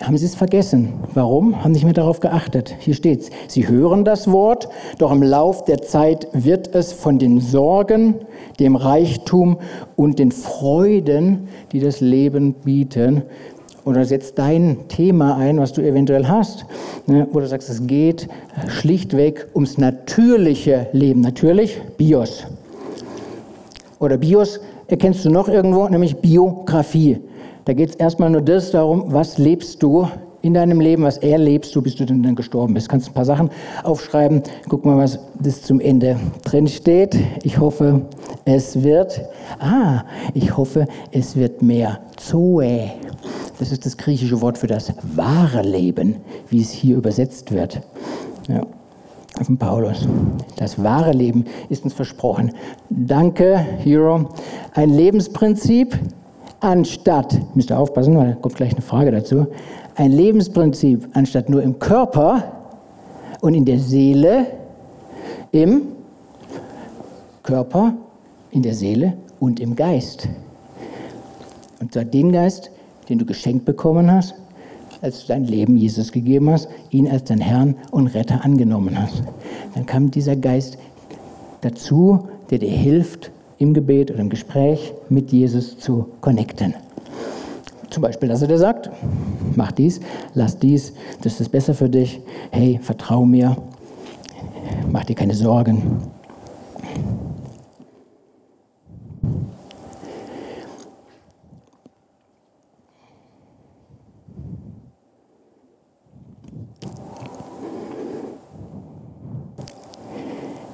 haben 0.00 0.16
sie 0.16 0.26
es 0.26 0.34
vergessen. 0.34 0.94
Warum? 1.14 1.62
Haben 1.62 1.72
nicht 1.72 1.84
mehr 1.84 1.92
darauf 1.92 2.20
geachtet. 2.20 2.74
Hier 2.78 2.94
steht 2.94 3.20
es. 3.20 3.30
Sie 3.48 3.66
hören 3.66 4.04
das 4.04 4.30
Wort, 4.30 4.68
doch 4.98 5.10
im 5.10 5.22
Lauf 5.22 5.64
der 5.64 5.82
Zeit 5.82 6.28
wird 6.32 6.74
es 6.74 6.92
von 6.92 7.18
den 7.18 7.40
Sorgen, 7.40 8.14
dem 8.60 8.76
Reichtum 8.76 9.58
und 9.96 10.18
den 10.18 10.30
Freuden, 10.30 11.48
die 11.72 11.80
das 11.80 12.00
Leben 12.00 12.54
bieten, 12.54 13.22
oder 13.84 14.04
setzt 14.04 14.38
dein 14.38 14.86
Thema 14.88 15.36
ein, 15.36 15.58
was 15.58 15.72
du 15.72 15.80
eventuell 15.80 16.28
hast, 16.28 16.66
ne, 17.06 17.26
wo 17.32 17.40
du 17.40 17.46
sagst, 17.46 17.70
es 17.70 17.86
geht 17.86 18.28
schlichtweg 18.68 19.48
ums 19.54 19.78
natürliche 19.78 20.88
Leben. 20.92 21.22
Natürlich 21.22 21.80
Bios. 21.96 22.44
Oder 23.98 24.18
Bios 24.18 24.60
erkennst 24.88 25.24
du 25.24 25.30
noch 25.30 25.48
irgendwo, 25.48 25.88
nämlich 25.88 26.16
Biografie. 26.16 27.18
Da 27.68 27.74
geht 27.74 27.90
es 27.90 27.96
erstmal 27.96 28.30
nur 28.30 28.40
das 28.40 28.70
darum, 28.70 29.12
was 29.12 29.36
lebst 29.36 29.82
du 29.82 30.08
in 30.40 30.54
deinem 30.54 30.80
Leben, 30.80 31.02
was 31.02 31.18
erlebst 31.18 31.76
du, 31.76 31.82
bis 31.82 31.96
du 31.96 32.06
dann 32.06 32.34
gestorben 32.34 32.72
bist. 32.72 32.88
Kannst 32.88 33.08
ein 33.08 33.12
paar 33.12 33.26
Sachen 33.26 33.50
aufschreiben. 33.82 34.42
Guck 34.70 34.86
mal, 34.86 34.96
was 34.96 35.18
bis 35.38 35.60
zum 35.60 35.78
Ende 35.78 36.18
drin 36.46 36.66
steht. 36.66 37.14
Ich 37.42 37.60
hoffe, 37.60 38.06
es 38.46 38.82
wird, 38.82 39.20
ah, 39.58 40.04
ich 40.32 40.56
hoffe, 40.56 40.86
es 41.12 41.36
wird 41.36 41.60
mehr 41.60 42.00
Zoe. 42.16 42.90
Das 43.58 43.70
ist 43.70 43.84
das 43.84 43.98
griechische 43.98 44.40
Wort 44.40 44.56
für 44.56 44.66
das 44.66 44.94
wahre 45.14 45.60
Leben, 45.60 46.16
wie 46.48 46.62
es 46.62 46.70
hier 46.70 46.96
übersetzt 46.96 47.52
wird. 47.52 47.82
Ja, 48.48 48.62
von 49.42 49.58
Paulus. 49.58 50.08
Das 50.56 50.82
wahre 50.82 51.12
Leben 51.12 51.44
ist 51.68 51.84
uns 51.84 51.92
versprochen. 51.92 52.52
Danke, 52.88 53.58
Hero. 53.58 54.30
Ein 54.72 54.88
Lebensprinzip 54.88 55.98
anstatt, 56.60 57.38
müsst 57.54 57.70
ihr 57.70 57.78
aufpassen, 57.78 58.16
weil 58.16 58.28
da 58.28 58.34
kommt 58.34 58.56
gleich 58.56 58.72
eine 58.72 58.82
Frage 58.82 59.10
dazu, 59.10 59.46
ein 59.94 60.12
Lebensprinzip 60.12 61.08
anstatt 61.14 61.48
nur 61.48 61.62
im 61.62 61.78
Körper 61.78 62.44
und 63.40 63.54
in 63.54 63.64
der 63.64 63.78
Seele, 63.78 64.46
im 65.52 65.82
Körper, 67.42 67.94
in 68.50 68.62
der 68.62 68.74
Seele 68.74 69.14
und 69.40 69.60
im 69.60 69.76
Geist. 69.76 70.28
Und 71.80 71.92
zwar 71.92 72.04
den 72.04 72.32
Geist, 72.32 72.70
den 73.08 73.18
du 73.18 73.24
geschenkt 73.24 73.64
bekommen 73.64 74.10
hast, 74.10 74.34
als 75.00 75.22
du 75.22 75.28
dein 75.28 75.44
Leben 75.44 75.76
Jesus 75.76 76.10
gegeben 76.10 76.50
hast, 76.50 76.68
ihn 76.90 77.08
als 77.08 77.24
dein 77.24 77.40
Herrn 77.40 77.76
und 77.90 78.08
Retter 78.08 78.44
angenommen 78.44 79.00
hast. 79.00 79.22
Dann 79.74 79.86
kam 79.86 80.10
dieser 80.10 80.36
Geist 80.36 80.76
dazu, 81.60 82.28
der 82.50 82.58
dir 82.58 82.70
hilft, 82.70 83.30
im 83.58 83.74
Gebet 83.74 84.10
oder 84.10 84.20
im 84.20 84.30
Gespräch 84.30 84.94
mit 85.08 85.32
Jesus 85.32 85.78
zu 85.78 86.06
connecten. 86.20 86.74
Zum 87.90 88.02
Beispiel, 88.02 88.28
dass 88.28 88.42
er 88.42 88.48
dir 88.48 88.58
sagt, 88.58 88.90
mach 89.56 89.72
dies, 89.72 90.00
lass 90.34 90.58
dies, 90.58 90.92
das 91.22 91.40
ist 91.40 91.48
besser 91.48 91.74
für 91.74 91.88
dich, 91.88 92.20
hey, 92.50 92.78
vertrau 92.82 93.24
mir, 93.24 93.56
mach 94.90 95.04
dir 95.04 95.14
keine 95.14 95.34
Sorgen. 95.34 95.82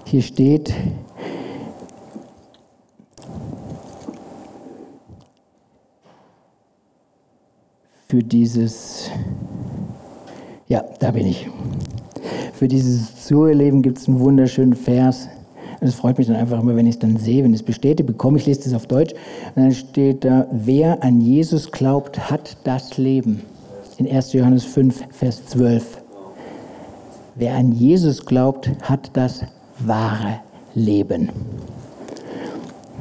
Hier 0.04 0.22
steht, 0.22 0.72
für 8.14 8.22
dieses, 8.22 9.10
ja, 10.68 10.84
da 11.00 11.10
bin 11.10 11.26
ich. 11.26 11.48
Für 12.52 12.68
dieses 12.68 13.24
Zuerleben 13.24 13.82
gibt 13.82 13.98
es 13.98 14.06
einen 14.06 14.20
wunderschönen 14.20 14.74
Vers. 14.74 15.28
Es 15.80 15.96
freut 15.96 16.16
mich 16.16 16.28
dann 16.28 16.36
einfach 16.36 16.60
immer, 16.60 16.76
wenn 16.76 16.86
ich 16.86 16.94
es 16.94 16.98
dann 17.00 17.16
sehe, 17.16 17.42
wenn 17.42 17.52
ich 17.52 17.62
es 17.62 17.66
bestätigt 17.66 18.06
bekomme. 18.06 18.38
Ich 18.38 18.46
lese 18.46 18.62
das 18.62 18.74
auf 18.74 18.86
Deutsch. 18.86 19.14
Und 19.56 19.64
dann 19.64 19.72
steht 19.72 20.24
da, 20.24 20.46
wer 20.52 21.02
an 21.02 21.20
Jesus 21.20 21.72
glaubt, 21.72 22.30
hat 22.30 22.56
das 22.62 22.98
Leben. 22.98 23.42
In 23.96 24.08
1. 24.08 24.32
Johannes 24.32 24.62
5, 24.62 25.06
Vers 25.10 25.46
12. 25.46 26.00
Wer 27.34 27.56
an 27.56 27.72
Jesus 27.72 28.24
glaubt, 28.24 28.70
hat 28.82 29.10
das 29.14 29.42
wahre 29.80 30.38
Leben. 30.76 31.30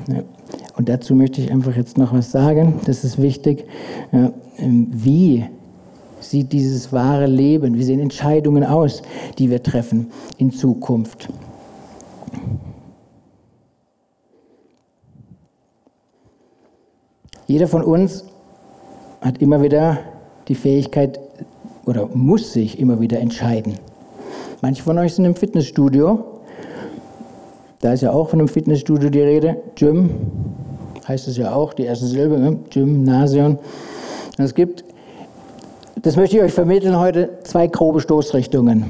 Ja. 0.08 0.24
Und 0.76 0.90
dazu 0.90 1.14
möchte 1.14 1.40
ich 1.40 1.52
einfach 1.52 1.76
jetzt 1.76 2.00
noch 2.00 2.14
was 2.14 2.32
sagen. 2.32 2.80
Das 2.86 3.04
ist 3.04 3.22
wichtig. 3.22 3.68
Ja, 4.12 4.34
wie 4.58 5.46
sieht 6.20 6.54
dieses 6.54 6.92
wahre 6.94 7.26
Leben, 7.26 7.76
wie 7.76 7.84
sehen 7.84 8.00
Entscheidungen 8.00 8.64
aus, 8.64 9.02
die 9.38 9.50
wir 9.50 9.62
treffen 9.62 10.12
in 10.38 10.52
Zukunft? 10.52 11.30
Jeder 17.48 17.68
von 17.68 17.84
uns 17.84 18.26
hat 19.22 19.40
immer 19.40 19.62
wieder 19.62 20.00
die 20.48 20.56
Fähigkeit 20.56 21.20
oder 21.86 22.08
muss 22.14 22.54
sich 22.54 22.80
immer 22.80 23.00
wieder 23.00 23.20
entscheiden. 23.20 23.76
Manche 24.62 24.82
von 24.82 24.98
euch 24.98 25.14
sind 25.14 25.26
im 25.26 25.36
Fitnessstudio 25.36 26.34
da 27.84 27.92
ist 27.92 28.00
ja 28.00 28.14
auch 28.14 28.30
von 28.30 28.40
einem 28.40 28.48
Fitnessstudio 28.48 29.10
die 29.10 29.20
Rede. 29.20 29.58
Gym 29.76 30.10
heißt 31.06 31.28
es 31.28 31.36
ja 31.36 31.54
auch, 31.54 31.74
die 31.74 31.84
erste 31.84 32.06
Silbe, 32.06 32.40
ne? 32.40 32.58
Gymnasium. 32.70 33.60
Es 34.38 34.56
gibt, 34.56 34.84
das 36.02 36.16
möchte 36.16 36.38
ich 36.38 36.44
euch 36.44 36.54
vermitteln 36.54 36.98
heute, 36.98 37.38
zwei 37.44 37.68
grobe 37.68 38.02
Stoßrichtungen. 38.02 38.86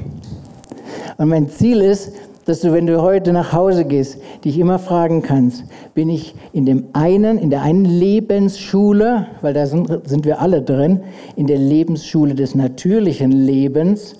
Und 1.18 1.28
mein 1.28 1.48
Ziel 1.50 1.80
ist, 1.80 2.12
dass 2.46 2.60
du, 2.60 2.72
wenn 2.72 2.86
du 2.86 3.00
heute 3.00 3.32
nach 3.32 3.52
Hause 3.52 3.84
gehst, 3.84 4.18
dich 4.44 4.58
immer 4.58 4.78
fragen 4.78 5.22
kannst, 5.22 5.64
bin 5.94 6.08
ich 6.08 6.34
in 6.52 6.66
dem 6.66 6.86
einen, 6.92 7.38
in 7.38 7.50
der 7.50 7.62
einen 7.62 7.84
Lebensschule, 7.84 9.26
weil 9.40 9.54
da 9.54 9.66
sind, 9.66 10.08
sind 10.08 10.24
wir 10.24 10.40
alle 10.40 10.62
drin, 10.62 11.00
in 11.36 11.46
der 11.46 11.58
Lebensschule 11.58 12.34
des 12.34 12.54
natürlichen 12.54 13.32
Lebens, 13.32 14.14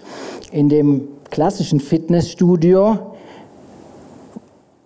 in 0.52 0.68
dem 0.68 1.08
klassischen 1.30 1.80
Fitnessstudio, 1.80 2.98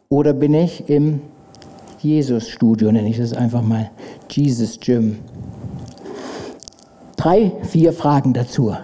oder 0.09 0.33
bin 0.33 0.55
ich 0.55 0.89
im 0.89 1.21
Jesus-Studio, 1.99 2.91
nenne 2.91 3.09
ich 3.11 3.19
das 3.19 3.35
einfach 3.35 3.63
mal, 3.63 3.91
Jesus 4.31 4.81
Gym. 4.81 5.19
Drei, 7.19 7.51
vier 7.65 7.93
Fragen 7.93 8.33
dazu. 8.33 8.75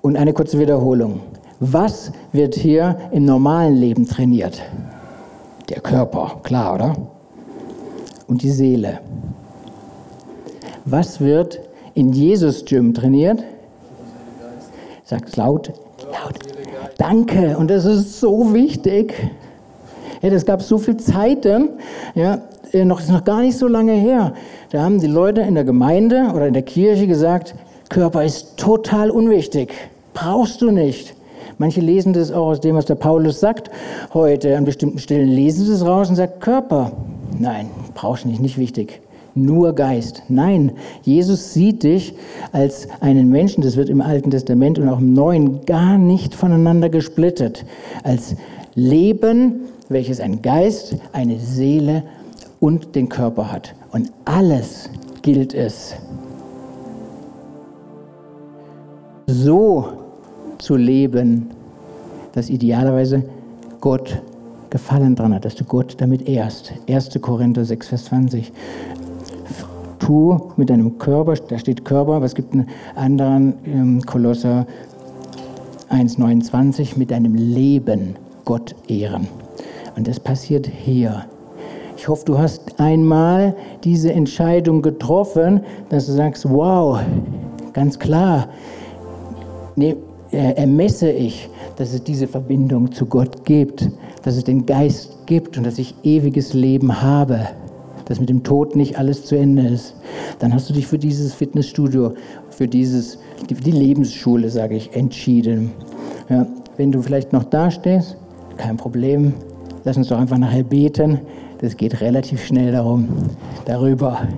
Und 0.00 0.16
eine 0.16 0.32
kurze 0.32 0.60
Wiederholung. 0.60 1.22
Was 1.58 2.12
wird 2.30 2.54
hier 2.54 2.96
im 3.10 3.24
normalen 3.24 3.74
Leben 3.74 4.06
trainiert? 4.06 4.62
Der 5.70 5.80
Körper, 5.80 6.40
klar, 6.44 6.74
oder? 6.74 6.94
Und 8.28 8.42
die 8.42 8.50
Seele. 8.50 9.00
Was 10.84 11.20
wird 11.20 11.60
in 11.94 12.12
Jesus 12.12 12.64
Gym 12.64 12.94
trainiert? 12.94 13.42
Sagt 15.02 15.36
laut, 15.36 15.72
laut. 16.12 16.38
Danke. 16.96 17.58
Und 17.58 17.70
das 17.70 17.84
ist 17.84 18.20
so 18.20 18.54
wichtig. 18.54 19.14
Ja, 20.22 20.30
das 20.30 20.46
gab 20.46 20.62
so 20.62 20.78
viele 20.78 20.98
Zeiten, 20.98 21.70
ja, 22.14 22.38
äh, 22.74 22.84
noch, 22.84 23.00
ist 23.00 23.10
noch 23.10 23.24
gar 23.24 23.40
nicht 23.40 23.56
so 23.56 23.66
lange 23.68 23.92
her. 23.92 24.34
Da 24.70 24.82
haben 24.82 25.00
die 25.00 25.06
Leute 25.06 25.40
in 25.40 25.54
der 25.54 25.64
Gemeinde 25.64 26.30
oder 26.34 26.46
in 26.46 26.54
der 26.54 26.62
Kirche 26.62 27.06
gesagt, 27.06 27.54
Körper 27.88 28.24
ist 28.24 28.56
total 28.56 29.10
unwichtig. 29.10 29.72
Brauchst 30.14 30.62
du 30.62 30.70
nicht. 30.70 31.14
Manche 31.58 31.80
lesen 31.80 32.12
das 32.12 32.32
auch 32.32 32.48
aus 32.48 32.60
dem, 32.60 32.74
was 32.74 32.86
der 32.86 32.96
Paulus 32.96 33.40
sagt 33.40 33.70
heute. 34.12 34.56
An 34.56 34.64
bestimmten 34.64 34.98
Stellen 34.98 35.28
lesen 35.28 35.66
sie 35.66 35.72
es 35.72 35.86
raus 35.86 36.08
und 36.08 36.16
sagen, 36.16 36.32
Körper. 36.40 36.92
Nein, 37.38 37.70
brauchst 37.94 38.24
du 38.24 38.28
nicht, 38.28 38.40
nicht 38.40 38.58
wichtig 38.58 39.00
nur 39.34 39.74
Geist. 39.74 40.22
Nein, 40.28 40.72
Jesus 41.02 41.52
sieht 41.52 41.82
dich 41.82 42.14
als 42.52 42.88
einen 43.00 43.30
Menschen, 43.30 43.62
das 43.62 43.76
wird 43.76 43.88
im 43.88 44.00
Alten 44.00 44.30
Testament 44.30 44.78
und 44.78 44.88
auch 44.88 45.00
im 45.00 45.12
Neuen 45.12 45.66
gar 45.66 45.98
nicht 45.98 46.34
voneinander 46.34 46.88
gesplittet, 46.88 47.64
als 48.02 48.36
Leben, 48.74 49.62
welches 49.88 50.20
ein 50.20 50.42
Geist, 50.42 50.96
eine 51.12 51.38
Seele 51.38 52.04
und 52.64 52.94
den 52.94 53.10
Körper 53.10 53.52
hat. 53.52 53.74
Und 53.92 54.10
alles 54.24 54.88
gilt 55.20 55.52
es, 55.52 55.94
so 59.26 59.88
zu 60.56 60.74
leben, 60.74 61.50
dass 62.32 62.48
idealerweise 62.48 63.22
Gott 63.82 64.22
Gefallen 64.70 65.14
dran 65.14 65.34
hat, 65.34 65.44
dass 65.44 65.54
du 65.54 65.64
Gott 65.64 65.96
damit 65.98 66.26
ehrst. 66.26 66.72
1. 66.88 67.10
Korinther 67.20 67.66
6, 67.66 67.88
Vers 67.88 68.06
20. 68.06 68.50
Tu 69.98 70.38
mit 70.56 70.70
deinem 70.70 70.96
Körper, 70.96 71.34
da 71.34 71.58
steht 71.58 71.84
Körper, 71.84 72.22
was 72.22 72.34
gibt 72.34 72.54
einen 72.54 72.66
anderen 72.96 73.54
ähm, 73.66 74.00
Kolosser 74.06 74.66
1,29, 75.90 76.98
mit 76.98 77.10
deinem 77.10 77.34
Leben 77.34 78.16
Gott 78.46 78.74
ehren. 78.88 79.28
Und 79.96 80.08
das 80.08 80.18
passiert 80.18 80.66
hier. 80.66 81.26
Ich 82.04 82.08
hoffe, 82.08 82.26
du 82.26 82.36
hast 82.36 82.78
einmal 82.78 83.56
diese 83.82 84.12
Entscheidung 84.12 84.82
getroffen, 84.82 85.62
dass 85.88 86.04
du 86.04 86.12
sagst, 86.12 86.46
wow, 86.46 87.00
ganz 87.72 87.98
klar, 87.98 88.50
nee, 89.74 89.96
ermesse 90.30 91.10
ich, 91.10 91.48
dass 91.76 91.94
es 91.94 92.04
diese 92.04 92.28
Verbindung 92.28 92.92
zu 92.92 93.06
Gott 93.06 93.46
gibt, 93.46 93.88
dass 94.22 94.36
es 94.36 94.44
den 94.44 94.66
Geist 94.66 95.16
gibt 95.24 95.56
und 95.56 95.64
dass 95.64 95.78
ich 95.78 95.94
ewiges 96.02 96.52
Leben 96.52 97.00
habe, 97.00 97.40
dass 98.04 98.20
mit 98.20 98.28
dem 98.28 98.42
Tod 98.42 98.76
nicht 98.76 98.98
alles 98.98 99.24
zu 99.24 99.36
Ende 99.38 99.66
ist. 99.66 99.94
Dann 100.40 100.52
hast 100.52 100.68
du 100.68 100.74
dich 100.74 100.86
für 100.86 100.98
dieses 100.98 101.32
Fitnessstudio, 101.32 102.12
für 102.50 102.68
dieses, 102.68 103.18
die, 103.48 103.70
Lebensschule, 103.70 104.50
sage 104.50 104.76
ich, 104.76 104.94
entschieden. 104.94 105.70
Ja, 106.28 106.46
wenn 106.76 106.92
du 106.92 107.00
vielleicht 107.00 107.32
noch 107.32 107.44
da 107.44 107.70
stehst, 107.70 108.18
kein 108.58 108.76
Problem, 108.76 109.32
lass 109.84 109.96
uns 109.96 110.08
doch 110.08 110.18
einfach 110.18 110.36
nachher 110.36 110.64
beten. 110.64 111.20
Das 111.64 111.78
geht 111.78 112.02
relativ 112.02 112.44
schnell 112.44 112.72
darum, 112.72 113.08
darüber. 113.64 114.28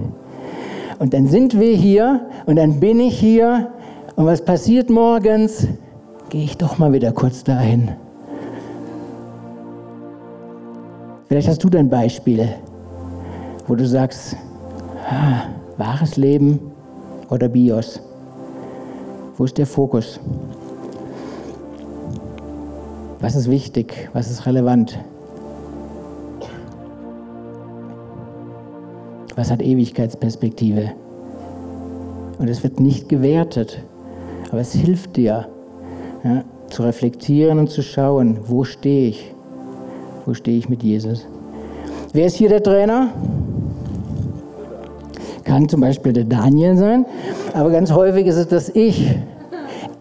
Und 1.01 1.13
dann 1.13 1.27
sind 1.27 1.59
wir 1.59 1.75
hier 1.75 2.21
und 2.47 2.55
dann 2.55 2.79
bin 2.79 3.01
ich 3.01 3.19
hier. 3.19 3.73
Und 4.15 4.27
was 4.27 4.45
passiert 4.45 4.91
morgens? 4.91 5.67
Gehe 6.29 6.45
ich 6.45 6.57
doch 6.57 6.79
mal 6.79 6.93
wieder 6.93 7.11
kurz 7.11 7.43
dahin. 7.43 7.91
Vielleicht 11.27 11.49
hast 11.49 11.65
du 11.65 11.69
dein 11.69 11.89
Beispiel, 11.91 12.49
wo 13.67 13.75
du 13.75 13.85
sagst, 13.85 14.37
ah, 15.11 15.49
wahres 15.79 16.17
Leben 16.17 16.61
oder 17.29 17.49
Bios. 17.49 18.01
Wo 19.37 19.47
ist 19.47 19.59
der 19.59 19.67
Fokus? 19.67 20.21
Was 23.19 23.35
ist 23.35 23.51
wichtig? 23.51 24.11
Was 24.13 24.31
ist 24.31 24.47
relevant? 24.47 24.97
Was 29.37 29.51
hat 29.51 29.61
Ewigkeitsperspektive? 29.61 30.93
Und 32.39 32.49
es 32.49 32.63
wird 32.63 32.81
nicht 32.81 33.09
gewertet, 33.09 33.83
aber 34.51 34.61
es 34.61 34.73
hilft 34.73 35.17
dir, 35.17 35.47
ja, 36.25 36.45
zu 36.71 36.83
reflektieren 36.83 37.59
und 37.59 37.71
zu 37.71 37.83
schauen, 37.83 38.39
wo 38.47 38.65
stehe 38.65 39.09
ich? 39.09 39.35
Wo 40.25 40.35
stehe 40.35 40.59
ich 40.59 40.69
mit 40.69 40.83
Jesus? 40.83 41.27
Wer 42.13 42.27
ist 42.27 42.37
hier 42.37 42.49
der 42.49 42.63
Trainer? 42.63 43.11
Kann 45.45 45.69
zum 45.69 45.83
Beispiel 45.83 46.13
der 46.13 46.25
Daniel 46.25 46.77
sein, 46.77 47.07
aber 47.53 47.71
ganz 47.71 47.93
häufig 47.93 48.27
ist 48.27 48.37
es 48.37 48.49
das 48.49 48.69
Ich 48.75 49.15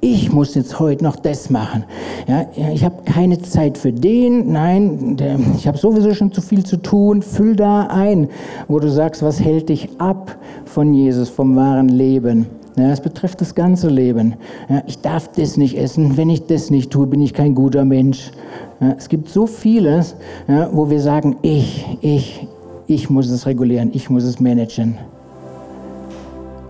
ich 0.06 0.32
muss 0.32 0.54
jetzt 0.54 0.80
heute 0.80 1.04
noch 1.04 1.15
das 1.15 1.50
machen. 1.50 1.84
Ja, 2.28 2.46
ich 2.72 2.86
habe 2.86 2.98
keine 3.06 3.41
Zeit 3.41 3.76
für 3.76 3.91
den, 3.91 4.52
nein, 4.52 5.18
der, 5.18 5.39
ich 5.58 5.68
habe 5.68 5.80
sowieso 5.80 6.13
schon 6.13 6.32
zu 6.32 6.41
viel 6.41 6.63
zu 6.63 6.78
tun. 6.78 7.24
Füll 7.24 7.56
da 7.56 7.88
ein, 7.88 8.30
wo 8.68 8.80
du 8.80 8.88
sagst, 8.91 9.24
was 9.24 9.39
hält 9.39 9.70
dich 9.70 9.89
ab 9.98 10.38
von 10.65 10.94
Jesus, 10.94 11.30
vom 11.30 11.56
wahren 11.56 11.89
Leben. 11.89 12.46
Ja, 12.78 12.91
es 12.91 13.02
betrifft 13.02 13.41
das 13.41 13.56
ganze 13.56 13.89
Leben. 13.89 14.36
Ja, 14.70 14.84
ich 14.86 15.00
darf 15.02 15.30
das 15.30 15.58
nicht 15.58 15.76
essen. 15.76 16.18
Wenn 16.18 16.30
ich 16.30 16.46
das 16.46 16.70
nicht 16.70 16.91
tue, 16.91 17.08
bin 17.08 17.22
ich 17.22 17.34
kein 17.34 17.56
guter 17.56 17.84
Mensch. 17.84 18.32
Ja, 18.80 18.94
es 18.96 19.10
gibt 19.10 19.30
so 19.30 19.48
vieles, 19.48 20.15
ja, 20.48 20.70
wo 20.72 20.88
wir 20.88 21.02
sagen, 21.02 21.38
ich, 21.41 21.84
ich, 22.02 22.48
ich 22.86 23.10
muss 23.10 23.28
es 23.32 23.48
regulieren, 23.48 23.89
ich 23.91 24.12
muss 24.12 24.24
es 24.24 24.39
managen. 24.39 25.00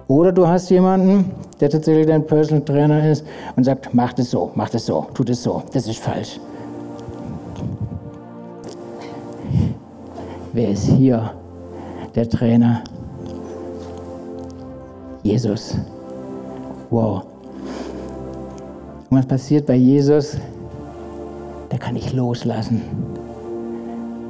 Oder 0.08 0.32
du 0.32 0.48
hast 0.48 0.70
jemanden, 0.70 1.32
der 1.60 1.70
tatsächlich 1.70 2.06
dein 2.06 2.26
Personal 2.26 2.64
Trainer 2.64 3.10
ist 3.10 3.26
und 3.56 3.64
sagt, 3.64 3.94
mach 3.94 4.14
das 4.14 4.32
so, 4.32 4.52
mach 4.54 4.70
das 4.70 4.86
so, 4.86 5.08
tu 5.14 5.24
das 5.24 5.42
so, 5.42 5.64
das 5.74 5.88
ist 5.88 6.00
falsch. 6.00 6.40
Wer 10.54 10.70
ist 10.70 10.86
hier 10.86 11.34
der 12.14 12.30
Trainer? 12.30 12.82
Jesus. 15.24 15.76
Wow. 16.92 17.24
Und 19.10 19.18
was 19.18 19.26
passiert 19.26 19.66
bei 19.66 19.76
Jesus? 19.76 20.38
Da 21.70 21.78
kann 21.78 21.96
ich 21.96 22.14
loslassen. 22.14 22.82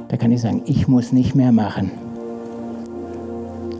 Da 0.08 0.16
kann 0.16 0.32
ich 0.32 0.40
sagen, 0.40 0.62
ich 0.64 0.88
muss 0.88 1.12
nicht 1.12 1.34
mehr 1.34 1.52
machen. 1.52 1.90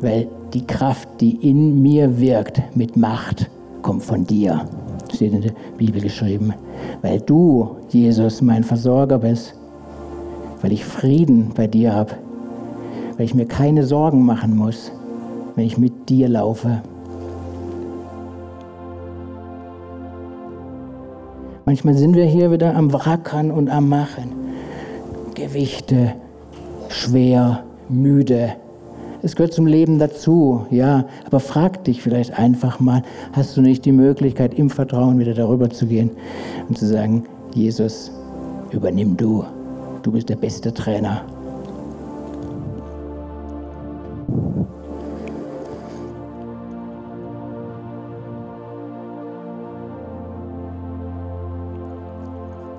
Weil 0.02 0.28
die 0.56 0.66
Kraft, 0.66 1.06
die 1.20 1.50
in 1.50 1.82
mir 1.82 2.18
wirkt 2.18 2.62
mit 2.74 2.96
Macht, 2.96 3.50
kommt 3.82 4.02
von 4.02 4.24
dir. 4.24 4.64
Steht 5.12 5.34
in 5.34 5.42
der 5.42 5.52
Bibel 5.76 6.00
geschrieben. 6.00 6.54
Weil 7.02 7.20
du, 7.20 7.76
Jesus, 7.90 8.40
mein 8.40 8.64
Versorger 8.64 9.18
bist. 9.18 9.54
Weil 10.62 10.72
ich 10.72 10.82
Frieden 10.82 11.50
bei 11.54 11.66
dir 11.66 11.92
habe. 11.92 12.12
Weil 13.16 13.26
ich 13.26 13.34
mir 13.34 13.44
keine 13.44 13.84
Sorgen 13.84 14.24
machen 14.24 14.56
muss, 14.56 14.90
wenn 15.56 15.66
ich 15.66 15.76
mit 15.76 16.08
dir 16.08 16.30
laufe. 16.30 16.80
Manchmal 21.66 21.94
sind 21.94 22.16
wir 22.16 22.24
hier 22.24 22.50
wieder 22.50 22.74
am 22.74 22.94
Wrackern 22.94 23.50
und 23.50 23.68
am 23.68 23.90
Machen. 23.90 24.32
Gewichte, 25.34 26.14
schwer, 26.88 27.62
müde, 27.90 28.54
es 29.26 29.34
gehört 29.34 29.52
zum 29.52 29.66
Leben 29.66 29.98
dazu, 29.98 30.66
ja. 30.70 31.04
Aber 31.26 31.40
frag 31.40 31.82
dich 31.84 32.00
vielleicht 32.00 32.38
einfach 32.38 32.78
mal, 32.78 33.02
hast 33.32 33.56
du 33.56 33.60
nicht 33.60 33.84
die 33.84 33.92
Möglichkeit, 33.92 34.54
im 34.54 34.70
Vertrauen 34.70 35.18
wieder 35.18 35.34
darüber 35.34 35.68
zu 35.68 35.86
gehen 35.86 36.10
und 36.68 36.78
zu 36.78 36.86
sagen, 36.86 37.24
Jesus, 37.52 38.12
übernimm 38.70 39.16
du. 39.16 39.44
Du 40.02 40.12
bist 40.12 40.28
der 40.28 40.36
beste 40.36 40.72
Trainer. 40.72 41.22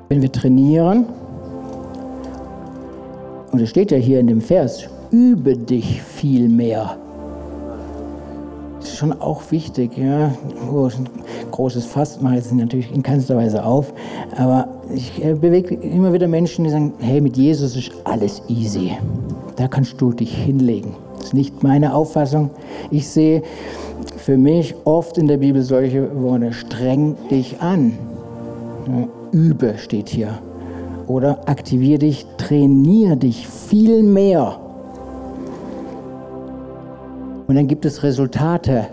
Wenn 0.07 0.21
wir 0.21 0.31
trainieren, 0.31 1.05
und 3.51 3.61
es 3.61 3.69
steht 3.69 3.91
ja 3.91 3.97
hier 3.97 4.21
in 4.21 4.27
dem 4.27 4.39
Vers, 4.39 4.87
übe 5.11 5.57
dich 5.57 6.01
viel 6.01 6.49
mehr. 6.49 6.97
Das 8.79 8.89
ist 8.89 8.97
schon 8.97 9.19
auch 9.21 9.41
wichtig. 9.51 9.97
Ja? 9.97 10.27
Ein 10.27 11.07
großes 11.51 11.85
Fass 11.85 12.21
mache 12.21 12.35
ich 12.35 12.43
jetzt 12.45 12.53
natürlich 12.53 12.93
in 12.93 13.03
keinster 13.03 13.35
Weise 13.35 13.63
auf, 13.63 13.93
aber 14.37 14.67
ich 14.93 15.23
äh, 15.23 15.33
bewege 15.33 15.75
immer 15.75 16.13
wieder 16.13 16.27
Menschen, 16.27 16.63
die 16.63 16.69
sagen, 16.69 16.93
hey, 16.99 17.19
mit 17.21 17.37
Jesus 17.37 17.75
ist 17.75 17.91
alles 18.03 18.41
easy. 18.47 18.91
Da 19.55 19.67
kannst 19.67 19.99
du 19.99 20.13
dich 20.13 20.33
hinlegen. 20.33 20.95
Das 21.17 21.27
ist 21.27 21.33
nicht 21.33 21.63
meine 21.63 21.93
Auffassung. 21.93 22.51
Ich 22.91 23.09
sehe 23.09 23.41
für 24.15 24.37
mich 24.37 24.75
oft 24.85 25.17
in 25.17 25.27
der 25.27 25.37
Bibel 25.37 25.61
solche 25.61 26.09
Worte, 26.21 26.53
streng 26.53 27.15
dich 27.29 27.59
an. 27.61 27.97
Übe 29.31 29.75
steht 29.77 30.09
hier. 30.09 30.39
Oder 31.07 31.47
aktiviere 31.47 31.99
dich, 31.99 32.25
trainiere 32.37 33.17
dich 33.17 33.47
viel 33.47 34.03
mehr. 34.03 34.59
Und 37.47 37.55
dann 37.55 37.67
gibt 37.67 37.85
es 37.85 38.03
Resultate. 38.03 38.87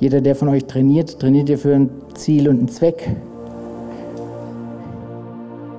Jeder, 0.00 0.20
der 0.20 0.34
von 0.34 0.48
euch 0.48 0.64
trainiert, 0.64 1.18
trainiert 1.20 1.48
ihr 1.48 1.58
für 1.58 1.74
ein 1.74 1.90
Ziel 2.14 2.48
und 2.48 2.58
einen 2.58 2.68
Zweck. 2.68 3.10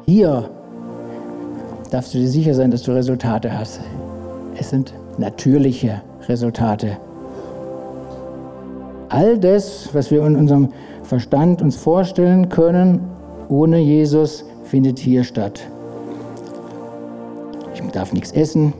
Hier 0.06 0.50
darfst 1.90 2.14
du 2.14 2.20
dir 2.20 2.28
sicher 2.28 2.54
sein, 2.54 2.70
dass 2.72 2.84
du 2.84 2.92
Resultate 2.92 3.58
hast. 3.58 3.82
Es 4.56 4.70
sind 4.70 4.94
natürliche 5.18 6.02
Resultate. 6.28 6.98
All 9.10 9.40
das, 9.40 9.90
was 9.94 10.12
wir 10.12 10.24
in 10.26 10.36
unserem 10.36 10.70
Verstand 11.04 11.62
uns 11.64 11.76
vorstellen 11.76 12.50
können, 12.50 13.02
ohne 13.48 13.80
Jesus, 13.80 14.46
findet 14.66 15.00
hier 15.00 15.24
statt. 15.24 15.62
Ich 17.74 17.82
darf 17.92 18.14
nichts 18.14 18.32
essen, 18.34 18.74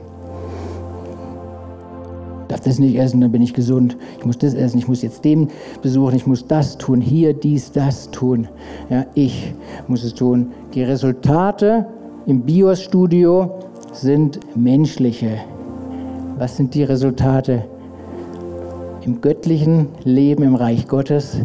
darf 2.60 2.64
das 2.64 2.78
nicht 2.78 2.96
essen, 2.96 3.22
dann 3.22 3.32
bin 3.32 3.40
ich 3.40 3.54
gesund. 3.54 3.96
Ich 4.18 4.26
muss 4.26 4.36
das 4.36 4.52
essen, 4.52 4.78
ich 4.78 4.86
muss 4.86 5.00
jetzt 5.00 5.24
den 5.24 5.48
besuchen, 5.80 6.14
ich 6.14 6.26
muss 6.26 6.46
das 6.46 6.76
tun, 6.76 7.00
hier 7.00 7.32
dies, 7.32 7.72
das 7.72 8.10
tun. 8.10 8.48
Ja, 8.90 9.06
ich 9.14 9.54
muss 9.88 10.04
es 10.04 10.14
tun. 10.14 10.48
Die 10.74 10.82
Resultate 10.82 11.86
im 12.26 12.42
BIOS-Studio 12.42 13.50
sind 13.92 14.40
menschliche. 14.54 15.38
Was 16.38 16.58
sind 16.58 16.74
die 16.74 16.84
Resultate 16.84 17.64
im 19.06 19.22
göttlichen 19.22 19.88
Leben 20.04 20.42
im 20.42 20.54
Reich 20.54 20.86
Gottes? 20.86 21.40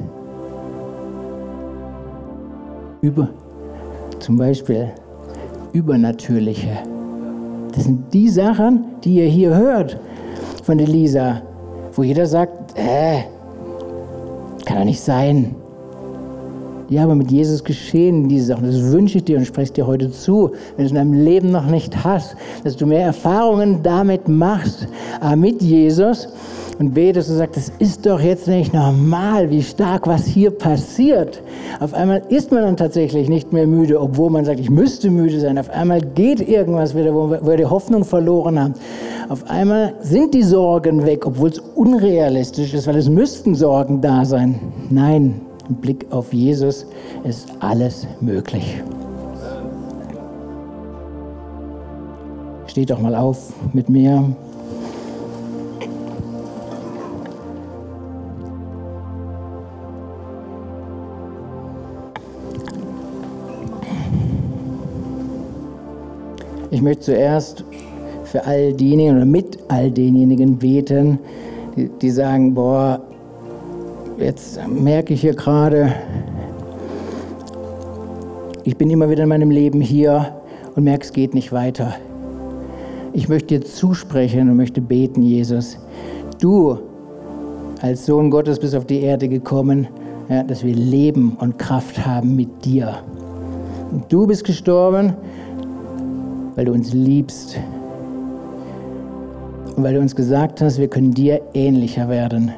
Über, 3.00 3.30
zum 4.20 4.36
Beispiel 4.36 4.90
übernatürliche. 5.72 6.78
Das 7.74 7.86
sind 7.86 8.14
die 8.14 8.28
Sachen, 8.28 8.86
die 9.04 9.16
ihr 9.16 9.28
hier 9.28 9.56
hört 9.56 9.98
von 10.66 10.80
der 10.80 10.88
Lisa, 10.88 11.44
wo 11.94 12.02
jeder 12.02 12.26
sagt, 12.26 12.76
äh, 12.76 13.22
kann 14.66 14.80
doch 14.80 14.86
nicht 14.86 15.00
sein. 15.00 15.54
Ja, 16.90 17.04
aber 17.04 17.14
mit 17.14 17.32
Jesus 17.32 17.64
geschehen 17.64 18.28
diese 18.28 18.48
Sachen. 18.48 18.66
Das 18.66 18.92
wünsche 18.92 19.20
ich 19.20 19.26
dir 19.26 19.38
und 19.38 19.46
spreche 19.46 19.74
dir 19.74 19.86
heute 19.86 20.12
zu, 20.12 20.54
wenn 20.76 20.78
du 20.78 20.84
es 20.86 20.90
in 20.90 20.96
deinem 20.96 21.14
Leben 21.14 21.52
noch 21.52 21.68
nicht 21.68 22.04
hast, 22.04 22.36
dass 22.64 22.76
du 22.76 22.88
mehr 22.88 23.04
Erfahrungen 23.06 23.84
damit 23.84 24.28
machst, 24.28 24.88
aber 25.20 25.36
mit 25.36 25.62
Jesus 25.62 26.30
und 26.80 26.94
betest 26.94 27.30
und 27.30 27.38
sagst, 27.38 27.58
das 27.58 27.72
ist 27.80 28.06
doch 28.06 28.20
jetzt 28.20 28.48
nicht 28.48 28.74
normal, 28.74 29.50
wie 29.50 29.64
stark 29.64 30.08
was 30.08 30.26
hier 30.26 30.52
passiert. 30.52 31.42
Auf 31.80 31.94
einmal 31.94 32.22
ist 32.30 32.52
man 32.52 32.62
dann 32.62 32.78
tatsächlich 32.78 33.30
nicht 33.30 33.54
mehr 33.54 33.68
müde, 33.68 34.00
obwohl 34.00 34.30
man 34.30 34.46
sagt, 34.46 34.60
ich 34.60 34.70
müsste 34.70 35.10
müde 35.10 35.40
sein. 35.40 35.58
Auf 35.58 35.70
einmal 35.70 36.02
geht 36.02 36.48
irgendwas 36.48 36.96
wieder, 36.96 37.14
wo 37.14 37.32
wir 37.32 37.58
die 37.58 37.66
Hoffnung 37.66 38.04
verloren 38.04 38.60
haben. 38.60 38.74
Auf 39.30 39.50
einmal 39.50 39.94
sind 40.02 40.34
die 40.34 40.44
Sorgen 40.44 41.06
weg, 41.06 41.26
obwohl 41.26 41.50
es 41.50 41.60
unrealistisch 41.60 42.74
ist, 42.74 42.88
weil 42.88 42.98
es 42.98 43.10
müssten 43.10 43.56
Sorgen 43.56 44.02
da 44.02 44.26
sein. 44.26 44.60
Nein, 44.90 45.42
im 45.70 45.76
Blick 45.76 46.06
auf 46.12 46.34
Jesus 46.34 46.86
ist 47.24 47.50
alles 47.60 48.06
möglich. 48.22 48.82
Steht 52.68 52.90
doch 52.90 53.00
mal 53.00 53.16
auf 53.16 53.54
mit 53.74 53.90
mir. 53.90 54.36
Möchte 66.86 67.06
zuerst 67.06 67.66
für 68.24 68.46
all 68.46 68.72
diejenigen 68.74 69.18
oder 69.18 69.26
mit 69.26 69.58
all 69.68 69.92
denjenigen 69.92 70.58
beten, 70.58 71.20
die, 71.76 71.90
die 72.02 72.10
sagen, 72.12 72.54
boah, 72.54 73.02
jetzt 74.20 74.60
merke 74.68 75.14
ich 75.16 75.22
hier 75.22 75.34
gerade, 75.34 75.94
ich 78.64 78.78
bin 78.78 78.90
immer 78.90 79.10
wieder 79.10 79.24
in 79.24 79.30
meinem 79.30 79.52
Leben 79.52 79.82
hier 79.82 80.42
und 80.76 80.84
merke, 80.84 81.04
es 81.04 81.14
geht 81.14 81.34
nicht 81.34 81.52
weiter. 81.52 81.96
Ich 83.14 83.30
möchte 83.30 83.60
dir 83.60 83.66
zusprechen 83.66 84.50
und 84.50 84.58
möchte 84.58 84.82
beten, 84.82 85.22
Jesus. 85.22 85.78
Du 86.40 86.78
als 87.82 88.06
Sohn 88.06 88.30
Gottes 88.30 88.60
bist 88.60 88.76
auf 88.76 88.86
die 88.86 89.02
Erde 89.02 89.28
gekommen, 89.28 89.88
ja, 90.30 90.44
dass 90.44 90.64
wir 90.64 90.76
Leben 90.76 91.36
und 91.40 91.58
Kraft 91.58 92.06
haben 92.06 92.36
mit 92.36 92.66
dir. 92.66 92.98
Und 93.92 94.12
du 94.12 94.28
bist 94.28 94.44
gestorben 94.44 95.14
weil 96.56 96.66
du 96.66 96.72
uns 96.72 96.94
liebst 96.94 97.58
und 99.76 99.84
weil 99.84 99.94
du 99.94 100.00
uns 100.00 100.16
gesagt 100.16 100.62
hast, 100.62 100.80
wir 100.80 100.88
können 100.88 101.14
dir 101.14 101.42
ähnlicher 101.54 102.10
werden 102.10 102.52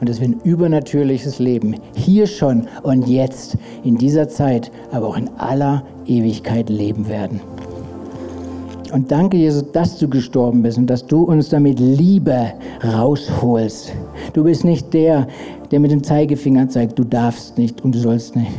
und 0.00 0.08
dass 0.08 0.20
wir 0.20 0.28
ein 0.28 0.40
übernatürliches 0.44 1.38
Leben 1.38 1.76
hier 1.94 2.26
schon 2.26 2.68
und 2.82 3.08
jetzt 3.08 3.56
in 3.84 3.96
dieser 3.96 4.28
Zeit, 4.28 4.70
aber 4.92 5.08
auch 5.08 5.16
in 5.16 5.28
aller 5.38 5.82
Ewigkeit 6.06 6.68
leben 6.68 7.08
werden. 7.08 7.40
Und 8.92 9.10
danke, 9.10 9.36
Jesus, 9.36 9.70
dass 9.72 9.98
du 9.98 10.08
gestorben 10.08 10.62
bist 10.62 10.78
und 10.78 10.86
dass 10.86 11.06
du 11.06 11.22
uns 11.22 11.50
damit 11.50 11.78
Liebe 11.78 12.52
rausholst. 12.82 13.92
Du 14.32 14.44
bist 14.44 14.64
nicht 14.64 14.94
der, 14.94 15.28
der 15.70 15.80
mit 15.80 15.90
dem 15.90 16.02
Zeigefinger 16.02 16.68
zeigt, 16.70 16.98
du 16.98 17.04
darfst 17.04 17.58
nicht 17.58 17.82
und 17.84 17.94
du 17.94 17.98
sollst 17.98 18.34
nicht. 18.34 18.50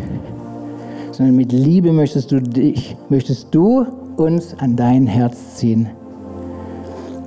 Sondern 1.11 1.35
mit 1.35 1.51
Liebe 1.51 1.91
möchtest 1.91 2.31
du 2.31 2.41
dich, 2.41 2.95
möchtest 3.09 3.47
du 3.51 3.87
uns 4.19 4.53
an 4.59 4.75
dein 4.75 5.07
Herz 5.07 5.55
ziehen. 5.55 5.89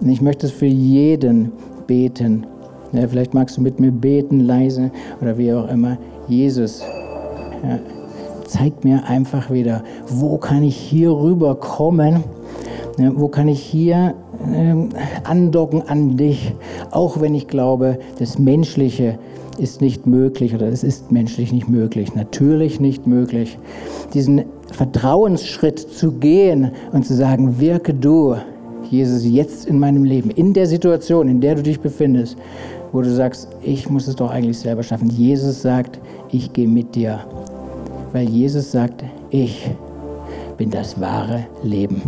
Und 0.00 0.08
ich 0.08 0.20
möchte 0.20 0.46
es 0.46 0.52
für 0.52 0.66
jeden 0.66 1.52
beten. 1.86 2.46
Ja, 2.92 3.08
vielleicht 3.08 3.34
magst 3.34 3.56
du 3.56 3.62
mit 3.62 3.80
mir 3.80 3.90
beten, 3.90 4.40
leise 4.40 4.90
oder 5.20 5.38
wie 5.38 5.52
auch 5.52 5.68
immer. 5.68 5.96
Jesus, 6.28 6.82
ja, 7.62 7.78
zeig 8.46 8.84
mir 8.84 9.04
einfach 9.06 9.50
wieder, 9.50 9.82
wo 10.08 10.36
kann 10.36 10.62
ich 10.62 10.76
hier 10.76 11.10
rüberkommen? 11.10 12.24
Ja, 12.98 13.10
wo 13.14 13.28
kann 13.28 13.48
ich 13.48 13.60
hier 13.60 14.14
äh, 14.52 14.74
andocken 15.24 15.88
an 15.88 16.18
dich, 16.18 16.54
auch 16.90 17.20
wenn 17.22 17.34
ich 17.34 17.48
glaube, 17.48 17.98
das 18.18 18.38
Menschliche 18.38 19.18
ist 19.58 19.80
nicht 19.80 20.06
möglich 20.06 20.54
oder 20.54 20.66
es 20.66 20.84
ist 20.84 21.10
menschlich 21.10 21.52
nicht 21.52 21.68
möglich, 21.68 22.14
natürlich 22.14 22.80
nicht 22.80 23.06
möglich. 23.06 23.58
Diesen 24.12 24.44
Vertrauensschritt 24.72 25.78
zu 25.78 26.12
gehen 26.12 26.72
und 26.92 27.06
zu 27.06 27.14
sagen, 27.14 27.60
wirke 27.60 27.94
du, 27.94 28.36
Jesus, 28.90 29.24
jetzt 29.24 29.66
in 29.66 29.78
meinem 29.78 30.04
Leben, 30.04 30.30
in 30.30 30.52
der 30.52 30.66
Situation, 30.66 31.28
in 31.28 31.40
der 31.40 31.54
du 31.54 31.62
dich 31.62 31.80
befindest, 31.80 32.36
wo 32.92 33.00
du 33.00 33.10
sagst, 33.10 33.48
ich 33.62 33.88
muss 33.88 34.06
es 34.06 34.16
doch 34.16 34.30
eigentlich 34.30 34.58
selber 34.58 34.82
schaffen. 34.82 35.08
Jesus 35.08 35.62
sagt, 35.62 35.98
ich 36.30 36.52
gehe 36.52 36.68
mit 36.68 36.94
dir, 36.94 37.20
weil 38.12 38.28
Jesus 38.28 38.70
sagt, 38.70 39.02
ich 39.30 39.70
bin 40.58 40.70
das 40.70 41.00
wahre 41.00 41.46
Leben. 41.62 42.02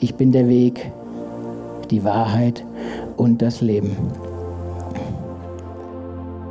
Ich 0.00 0.14
bin 0.14 0.32
der 0.32 0.48
Weg, 0.48 0.90
die 1.90 2.02
Wahrheit 2.04 2.64
und 3.16 3.42
das 3.42 3.60
Leben. 3.60 3.96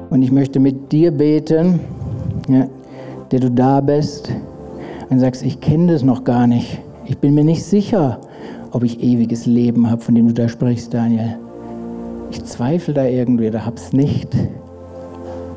Und 0.10 0.22
ich 0.22 0.32
möchte 0.32 0.60
mit 0.60 0.92
dir 0.92 1.12
beten, 1.12 1.80
ja, 2.48 2.68
der 3.32 3.40
du 3.40 3.50
da 3.50 3.82
bist, 3.82 4.32
und 5.10 5.20
sagst, 5.20 5.44
ich 5.44 5.60
kenne 5.60 5.94
das 5.94 6.04
noch 6.04 6.24
gar 6.24 6.48
nicht. 6.48 6.80
Ich 7.06 7.18
bin 7.18 7.34
mir 7.34 7.44
nicht 7.44 7.64
sicher, 7.64 8.20
ob 8.72 8.84
ich 8.84 9.02
ewiges 9.02 9.46
Leben 9.46 9.90
habe, 9.90 10.02
von 10.02 10.16
dem 10.16 10.28
du 10.28 10.34
da 10.34 10.50
sprichst, 10.50 10.94
Daniel. 10.94 11.38
Ich 12.32 12.44
zweifle 12.46 12.94
da 12.94 13.06
irgendwie 13.06 13.48
oder 13.48 13.66
habe 13.66 13.76
es 13.76 13.94
nicht 13.94 14.36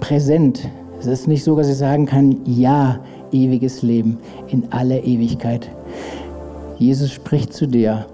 präsent. 0.00 0.68
Es 1.00 1.06
ist 1.06 1.26
nicht 1.28 1.44
so, 1.44 1.56
dass 1.56 1.68
ich 1.68 1.76
sagen 1.76 2.06
kann, 2.06 2.40
ja, 2.44 2.98
ewiges 3.32 3.82
Leben 3.82 4.18
in 4.48 4.64
aller 4.70 5.02
Ewigkeit. 5.02 5.70
Jesus 6.78 7.12
spricht 7.12 7.52
zu 7.52 7.66
dir 7.66 8.06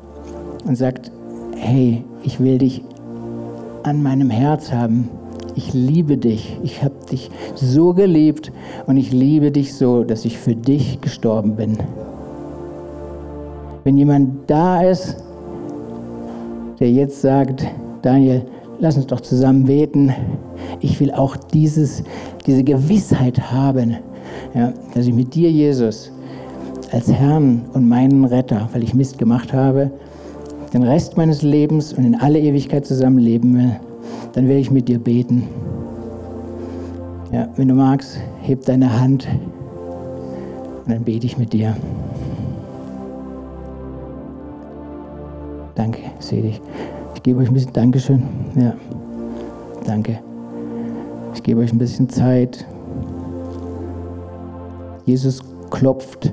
und 0.65 0.77
sagt, 0.77 1.11
hey, 1.57 2.05
ich 2.23 2.39
will 2.39 2.59
dich 2.59 2.83
an 3.83 4.03
meinem 4.03 4.31
Herz 4.31 4.73
haben 4.73 5.09
ich 5.55 5.73
liebe 5.75 6.17
dich, 6.17 6.57
ich 6.63 6.83
habe 6.83 6.95
dich 7.11 7.31
so 7.55 7.93
geliebt 7.93 8.53
und 8.87 8.97
ich 8.97 9.13
liebe 9.13 9.51
dich 9.51 9.75
so, 9.75 10.05
dass 10.05 10.25
ich 10.25 10.39
für 10.39 10.55
dich 10.55 11.01
gestorben 11.01 11.57
bin. 11.57 11.79
Wenn 13.85 13.97
jemand 13.97 14.49
da 14.51 14.83
ist, 14.83 15.17
der 16.79 16.91
jetzt 16.91 17.21
sagt, 17.21 17.67
Daniel, 18.03 18.43
lass 18.79 18.97
uns 18.97 19.07
doch 19.07 19.21
zusammen 19.21 19.65
beten. 19.65 20.13
Ich 20.81 20.99
will 21.01 21.13
auch 21.13 21.37
dieses, 21.37 22.03
diese 22.47 22.65
Gewissheit 22.65 23.53
haben, 23.53 23.97
ja, 24.55 24.73
dass 24.95 25.07
ich 25.07 25.15
mit 25.15 25.35
dir, 25.35 25.51
Jesus, 25.51 26.11
als 26.93 27.11
Herrn 27.11 27.63
und 27.73 27.89
meinen 27.89 28.25
Retter, 28.25 28.69
weil 28.73 28.83
ich 28.83 28.95
Mist 28.95 29.19
gemacht 29.19 29.53
habe, 29.53 29.91
den 30.73 30.83
Rest 30.83 31.17
meines 31.17 31.43
Lebens 31.43 31.93
und 31.93 32.05
in 32.05 32.15
alle 32.15 32.39
Ewigkeit 32.39 32.87
zusammen 32.87 33.19
leben 33.19 33.55
will 33.55 33.77
dann 34.33 34.49
werde 34.49 34.61
ich 34.61 34.71
mit 34.71 34.89
dir 34.89 34.99
beten. 34.99 35.49
Ja, 37.33 37.49
wenn 37.57 37.69
du 37.69 37.75
magst, 37.75 38.19
heb 38.43 38.65
deine 38.65 39.01
Hand 39.01 39.27
und 40.85 40.93
dann 40.93 41.03
bete 41.03 41.27
ich 41.27 41.39
mit 41.39 41.53
dir. 41.53 41.77
Danke, 45.75 46.03
sehe 46.19 46.43
dich. 46.43 46.61
Ich 47.15 47.23
gebe 47.23 47.41
euch 47.41 47.49
ein 47.49 47.55
bisschen 47.55 47.73
Dankeschön. 47.73 48.23
Ja, 48.57 48.75
danke. 49.87 50.19
Ich 51.35 51.43
gebe 51.43 51.61
euch 51.61 51.73
ein 51.73 51.79
bisschen 51.79 52.09
Zeit. 52.09 52.67
Jesus 55.05 55.41
klopft, 55.71 56.33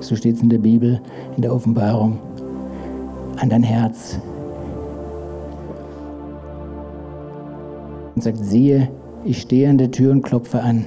so 0.00 0.16
steht 0.16 0.36
es 0.36 0.42
in 0.42 0.48
der 0.48 0.58
Bibel, 0.58 1.00
in 1.36 1.42
der 1.42 1.52
Offenbarung, 1.52 2.18
an 3.36 3.50
dein 3.50 3.62
Herz. 3.62 4.18
Und 8.18 8.24
sagt, 8.24 8.44
siehe, 8.44 8.88
ich 9.24 9.42
stehe 9.42 9.70
an 9.70 9.78
der 9.78 9.92
Tür 9.92 10.10
und 10.10 10.22
klopfe 10.22 10.60
an. 10.60 10.86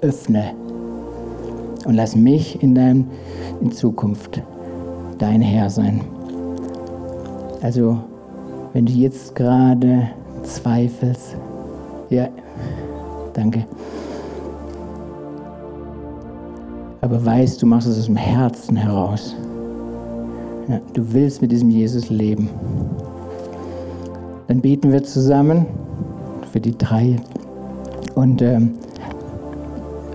Öffne 0.00 0.50
und 1.84 1.94
lass 1.94 2.16
mich 2.16 2.60
in, 2.60 2.74
dein, 2.74 3.08
in 3.60 3.70
Zukunft 3.70 4.42
dein 5.18 5.40
Herr 5.40 5.70
sein. 5.70 6.00
Also, 7.62 8.00
wenn 8.72 8.84
du 8.84 8.92
jetzt 8.92 9.36
gerade 9.36 10.08
zweifelst, 10.42 11.36
ja, 12.10 12.26
danke. 13.32 13.64
Aber 17.00 17.24
weißt, 17.24 17.62
du 17.62 17.66
machst 17.66 17.86
es 17.86 17.96
aus 17.96 18.06
dem 18.06 18.16
Herzen 18.16 18.74
heraus. 18.74 19.36
Ja, 20.68 20.80
du 20.94 21.12
willst 21.12 21.42
mit 21.42 21.52
diesem 21.52 21.70
Jesus 21.70 22.10
leben. 22.10 22.48
Dann 24.48 24.60
beten 24.60 24.90
wir 24.90 25.04
zusammen 25.04 25.66
für 26.54 26.60
die 26.60 26.78
drei. 26.78 27.16
Und 28.14 28.40
ähm, 28.40 28.74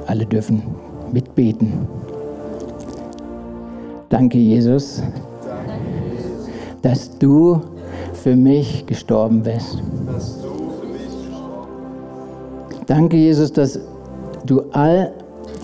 alle 0.07 0.25
dürfen 0.25 0.63
mitbeten. 1.11 1.85
Danke, 4.07 4.37
Jesus, 4.37 5.03
dass 6.81 7.17
du 7.19 7.59
für 8.13 8.37
mich 8.37 8.85
gestorben 8.85 9.43
bist. 9.43 9.83
Danke, 12.87 13.17
Jesus, 13.17 13.51
dass 13.51 13.77
du 14.45 14.61
all 14.71 15.11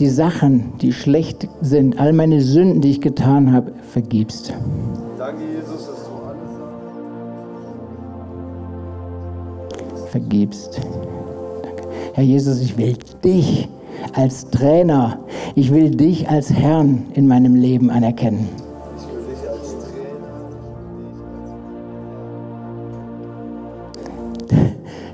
die 0.01 0.09
Sachen, 0.09 0.73
die 0.81 0.91
schlecht 0.91 1.47
sind, 1.61 1.97
all 1.97 2.11
meine 2.11 2.41
Sünden, 2.41 2.81
die 2.81 2.91
ich 2.91 2.99
getan 2.99 3.53
habe, 3.53 3.71
vergibst. 3.93 4.53
Danke. 10.29 10.79
Herr 12.13 12.23
Jesus, 12.23 12.61
ich 12.61 12.77
will 12.77 12.95
dich 13.23 13.67
als 14.13 14.49
Trainer, 14.49 15.19
ich 15.55 15.73
will 15.73 15.91
dich 15.91 16.29
als 16.29 16.51
Herrn 16.51 17.07
in 17.13 17.27
meinem 17.27 17.55
Leben 17.55 17.89
anerkennen. 17.89 18.47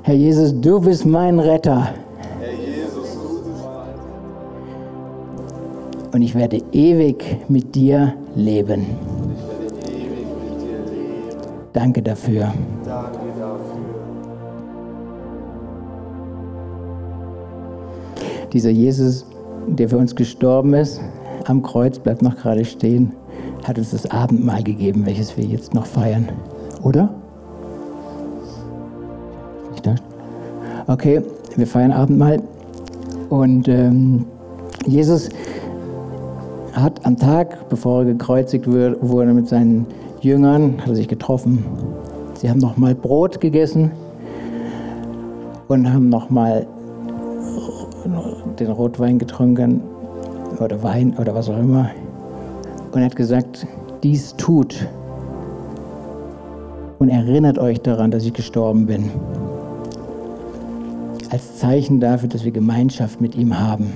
Herr 0.04 0.16
Jesus, 0.16 0.54
du 0.60 0.80
bist 0.80 1.06
mein 1.06 1.40
Retter 1.40 1.90
und 6.12 6.22
ich 6.22 6.36
werde 6.36 6.62
ewig 6.72 7.24
mit 7.48 7.74
dir 7.74 8.14
leben. 8.36 8.86
Ich 11.74 11.96
werde 11.96 12.81
Dieser 18.54 18.70
Jesus, 18.70 19.26
der 19.68 19.90
für 19.90 19.98
uns 19.98 20.16
gestorben 20.16 20.74
ist, 20.74 21.02
am 21.46 21.62
Kreuz, 21.62 22.00
bleibt 22.00 22.22
noch 22.22 22.36
gerade 22.38 22.66
stehen, 22.66 23.14
hat 23.64 23.78
uns 23.78 23.92
das 23.92 24.10
Abendmahl 24.10 24.64
gegeben, 24.64 25.06
welches 25.06 25.36
wir 25.38 25.46
jetzt 25.46 25.74
noch 25.74 25.86
feiern. 25.86 26.30
Oder? 26.84 27.10
Okay, 30.92 31.22
wir 31.56 31.68
feiern 31.68 31.94
Abendmahl. 31.94 32.42
Und 33.30 33.70
ähm, 33.70 34.26
Jesus 34.86 35.30
hat 36.74 37.06
am 37.06 37.16
Tag, 37.16 37.70
bevor 37.70 38.00
er 38.00 38.06
gekreuzigt 38.06 38.68
wurde 38.68 39.34
mit 39.34 39.48
seinen 39.48 39.86
Jüngern, 40.20 40.82
hat 40.82 40.90
er 40.90 40.96
sich 40.96 41.08
getroffen. 41.08 41.64
Sie 42.34 42.50
haben 42.50 42.60
nochmal 42.60 42.94
Brot 42.94 43.40
gegessen 43.40 43.92
und 45.70 45.92
haben 45.92 46.10
nochmal 46.10 46.68
den 48.66 48.72
Rotwein 48.72 49.20
getrunken 49.20 49.82
oder 50.60 50.82
Wein 50.84 51.16
oder 51.18 51.34
was 51.36 51.50
auch 51.50 51.58
immer 51.58 51.90
und 52.92 53.00
er 53.00 53.06
hat 53.06 53.16
gesagt, 53.16 53.66
dies 54.04 54.36
tut 54.36 54.88
und 57.00 57.10
erinnert 57.10 57.58
euch 57.58 57.80
daran, 57.80 58.12
dass 58.12 58.26
ich 58.26 58.34
gestorben 58.34 58.86
bin. 58.86 59.10
Als 61.30 61.58
Zeichen 61.58 62.02
dafür, 62.02 62.28
dass 62.28 62.44
wir 62.44 62.52
Gemeinschaft 62.52 63.22
mit 63.22 63.36
ihm 63.36 63.58
haben. 63.58 63.94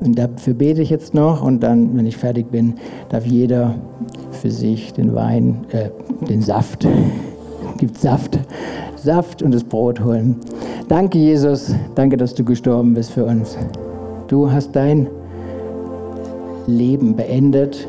Und 0.00 0.18
dafür 0.18 0.54
bete 0.54 0.80
ich 0.80 0.90
jetzt 0.90 1.14
noch 1.14 1.42
und 1.42 1.60
dann, 1.60 1.96
wenn 1.96 2.06
ich 2.06 2.16
fertig 2.16 2.50
bin, 2.50 2.74
darf 3.10 3.26
jeder 3.26 3.74
für 4.30 4.50
sich 4.50 4.92
den 4.94 5.14
Wein, 5.14 5.66
äh, 5.72 5.90
den 6.26 6.40
Saft, 6.40 6.86
gibt 7.78 7.98
Saft, 7.98 8.38
Saft 8.96 9.42
und 9.42 9.52
das 9.52 9.64
Brot 9.64 10.02
holen. 10.02 10.36
Danke, 10.88 11.18
Jesus. 11.18 11.74
Danke, 11.96 12.16
dass 12.16 12.32
du 12.32 12.44
gestorben 12.44 12.94
bist 12.94 13.10
für 13.10 13.24
uns. 13.24 13.58
Du 14.28 14.50
hast 14.50 14.70
dein 14.76 15.08
Leben 16.68 17.16
beendet. 17.16 17.88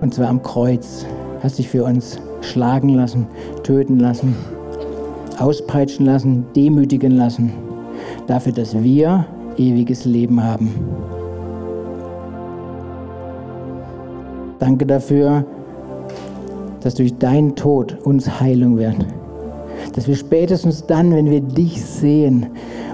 Und 0.00 0.14
zwar 0.14 0.28
am 0.28 0.42
Kreuz. 0.42 1.04
Hast 1.42 1.58
dich 1.58 1.68
für 1.68 1.84
uns 1.84 2.18
schlagen 2.40 2.90
lassen, 2.90 3.26
töten 3.62 3.98
lassen, 3.98 4.34
auspeitschen 5.38 6.06
lassen, 6.06 6.46
demütigen 6.56 7.12
lassen. 7.12 7.52
Dafür, 8.26 8.52
dass 8.52 8.82
wir 8.82 9.26
ewiges 9.58 10.06
Leben 10.06 10.42
haben. 10.42 10.74
Danke 14.58 14.86
dafür, 14.86 15.44
dass 16.80 16.94
durch 16.94 17.18
deinen 17.18 17.54
Tod 17.54 17.98
uns 18.04 18.40
Heilung 18.40 18.78
wird. 18.78 18.96
Dass 19.94 20.08
wir 20.08 20.16
spätestens 20.16 20.86
dann, 20.86 21.14
wenn 21.14 21.30
wir 21.30 21.40
dich 21.40 21.84
sehen 21.84 22.46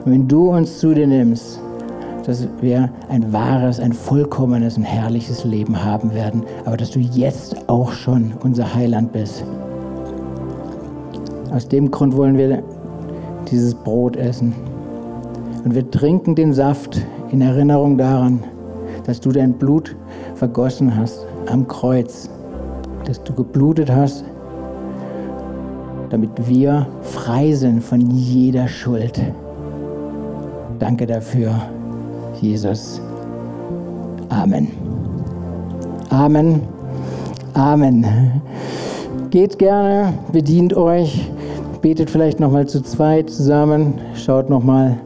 und 0.05 0.13
wenn 0.13 0.29
du 0.29 0.51
uns 0.51 0.79
zu 0.79 0.95
dir 0.95 1.07
nimmst, 1.07 1.61
dass 2.25 2.47
wir 2.61 2.91
ein 3.09 3.33
wahres, 3.33 3.81
ein 3.81 3.93
vollkommenes 3.93 4.77
und 4.77 4.85
herrliches 4.85 5.45
Leben 5.45 5.83
haben 5.83 6.13
werden, 6.13 6.43
aber 6.67 6.77
dass 6.77 6.91
du 6.91 6.99
jetzt 7.01 7.57
auch 7.69 7.93
schon 7.93 8.35
unser 8.43 8.75
Heiland 8.75 9.13
bist. 9.13 9.45
Aus 11.51 11.67
dem 11.67 11.91
Grund 11.91 12.15
wollen 12.17 12.37
wir 12.37 12.63
dieses 13.51 13.75
Brot 13.75 14.17
essen. 14.17 14.55
Und 15.65 15.75
wir 15.75 15.91
trinken 15.91 16.35
den 16.35 16.53
Saft 16.53 17.01
in 17.31 17.41
Erinnerung 17.41 17.97
daran, 17.97 18.45
dass 19.05 19.21
du 19.21 19.33
dein 19.33 19.55
Blut 19.55 19.97
vergossen 20.35 20.95
hast 20.95 21.27
am 21.51 21.67
Kreuz, 21.67 22.29
dass 23.07 23.23
du 23.25 23.33
geblutet 23.33 23.91
hast, 23.91 24.25
damit 26.11 26.31
wir 26.49 26.87
frei 27.03 27.53
sind 27.53 27.83
von 27.83 28.01
jeder 28.11 28.69
Schuld. 28.69 29.21
Danke 30.79 31.07
dafür, 31.07 31.55
Jesus. 32.41 33.01
Amen. 34.29 34.69
Amen. 36.11 36.63
Amen. 37.55 38.07
Geht 39.31 39.59
gerne, 39.59 40.15
bedient 40.33 40.75
euch, 40.75 41.31
betet 41.83 42.09
vielleicht 42.09 42.41
noch 42.41 42.53
mal 42.53 42.67
zu 42.67 42.83
zweit 42.83 43.29
zusammen, 43.29 43.95
schaut 44.15 44.49
noch 44.49 44.63
mal, 44.63 44.97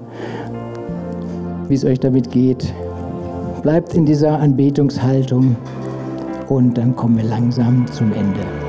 wie 1.68 1.74
es 1.74 1.84
euch 1.84 1.98
damit 1.98 2.30
geht. 2.30 2.72
Bleibt 3.62 3.94
in 3.94 4.04
dieser 4.04 4.38
Anbetungshaltung 4.38 5.56
und 6.48 6.76
dann 6.76 6.94
kommen 6.94 7.16
wir 7.16 7.24
langsam 7.24 7.86
zum 7.90 8.12
Ende. 8.12 8.61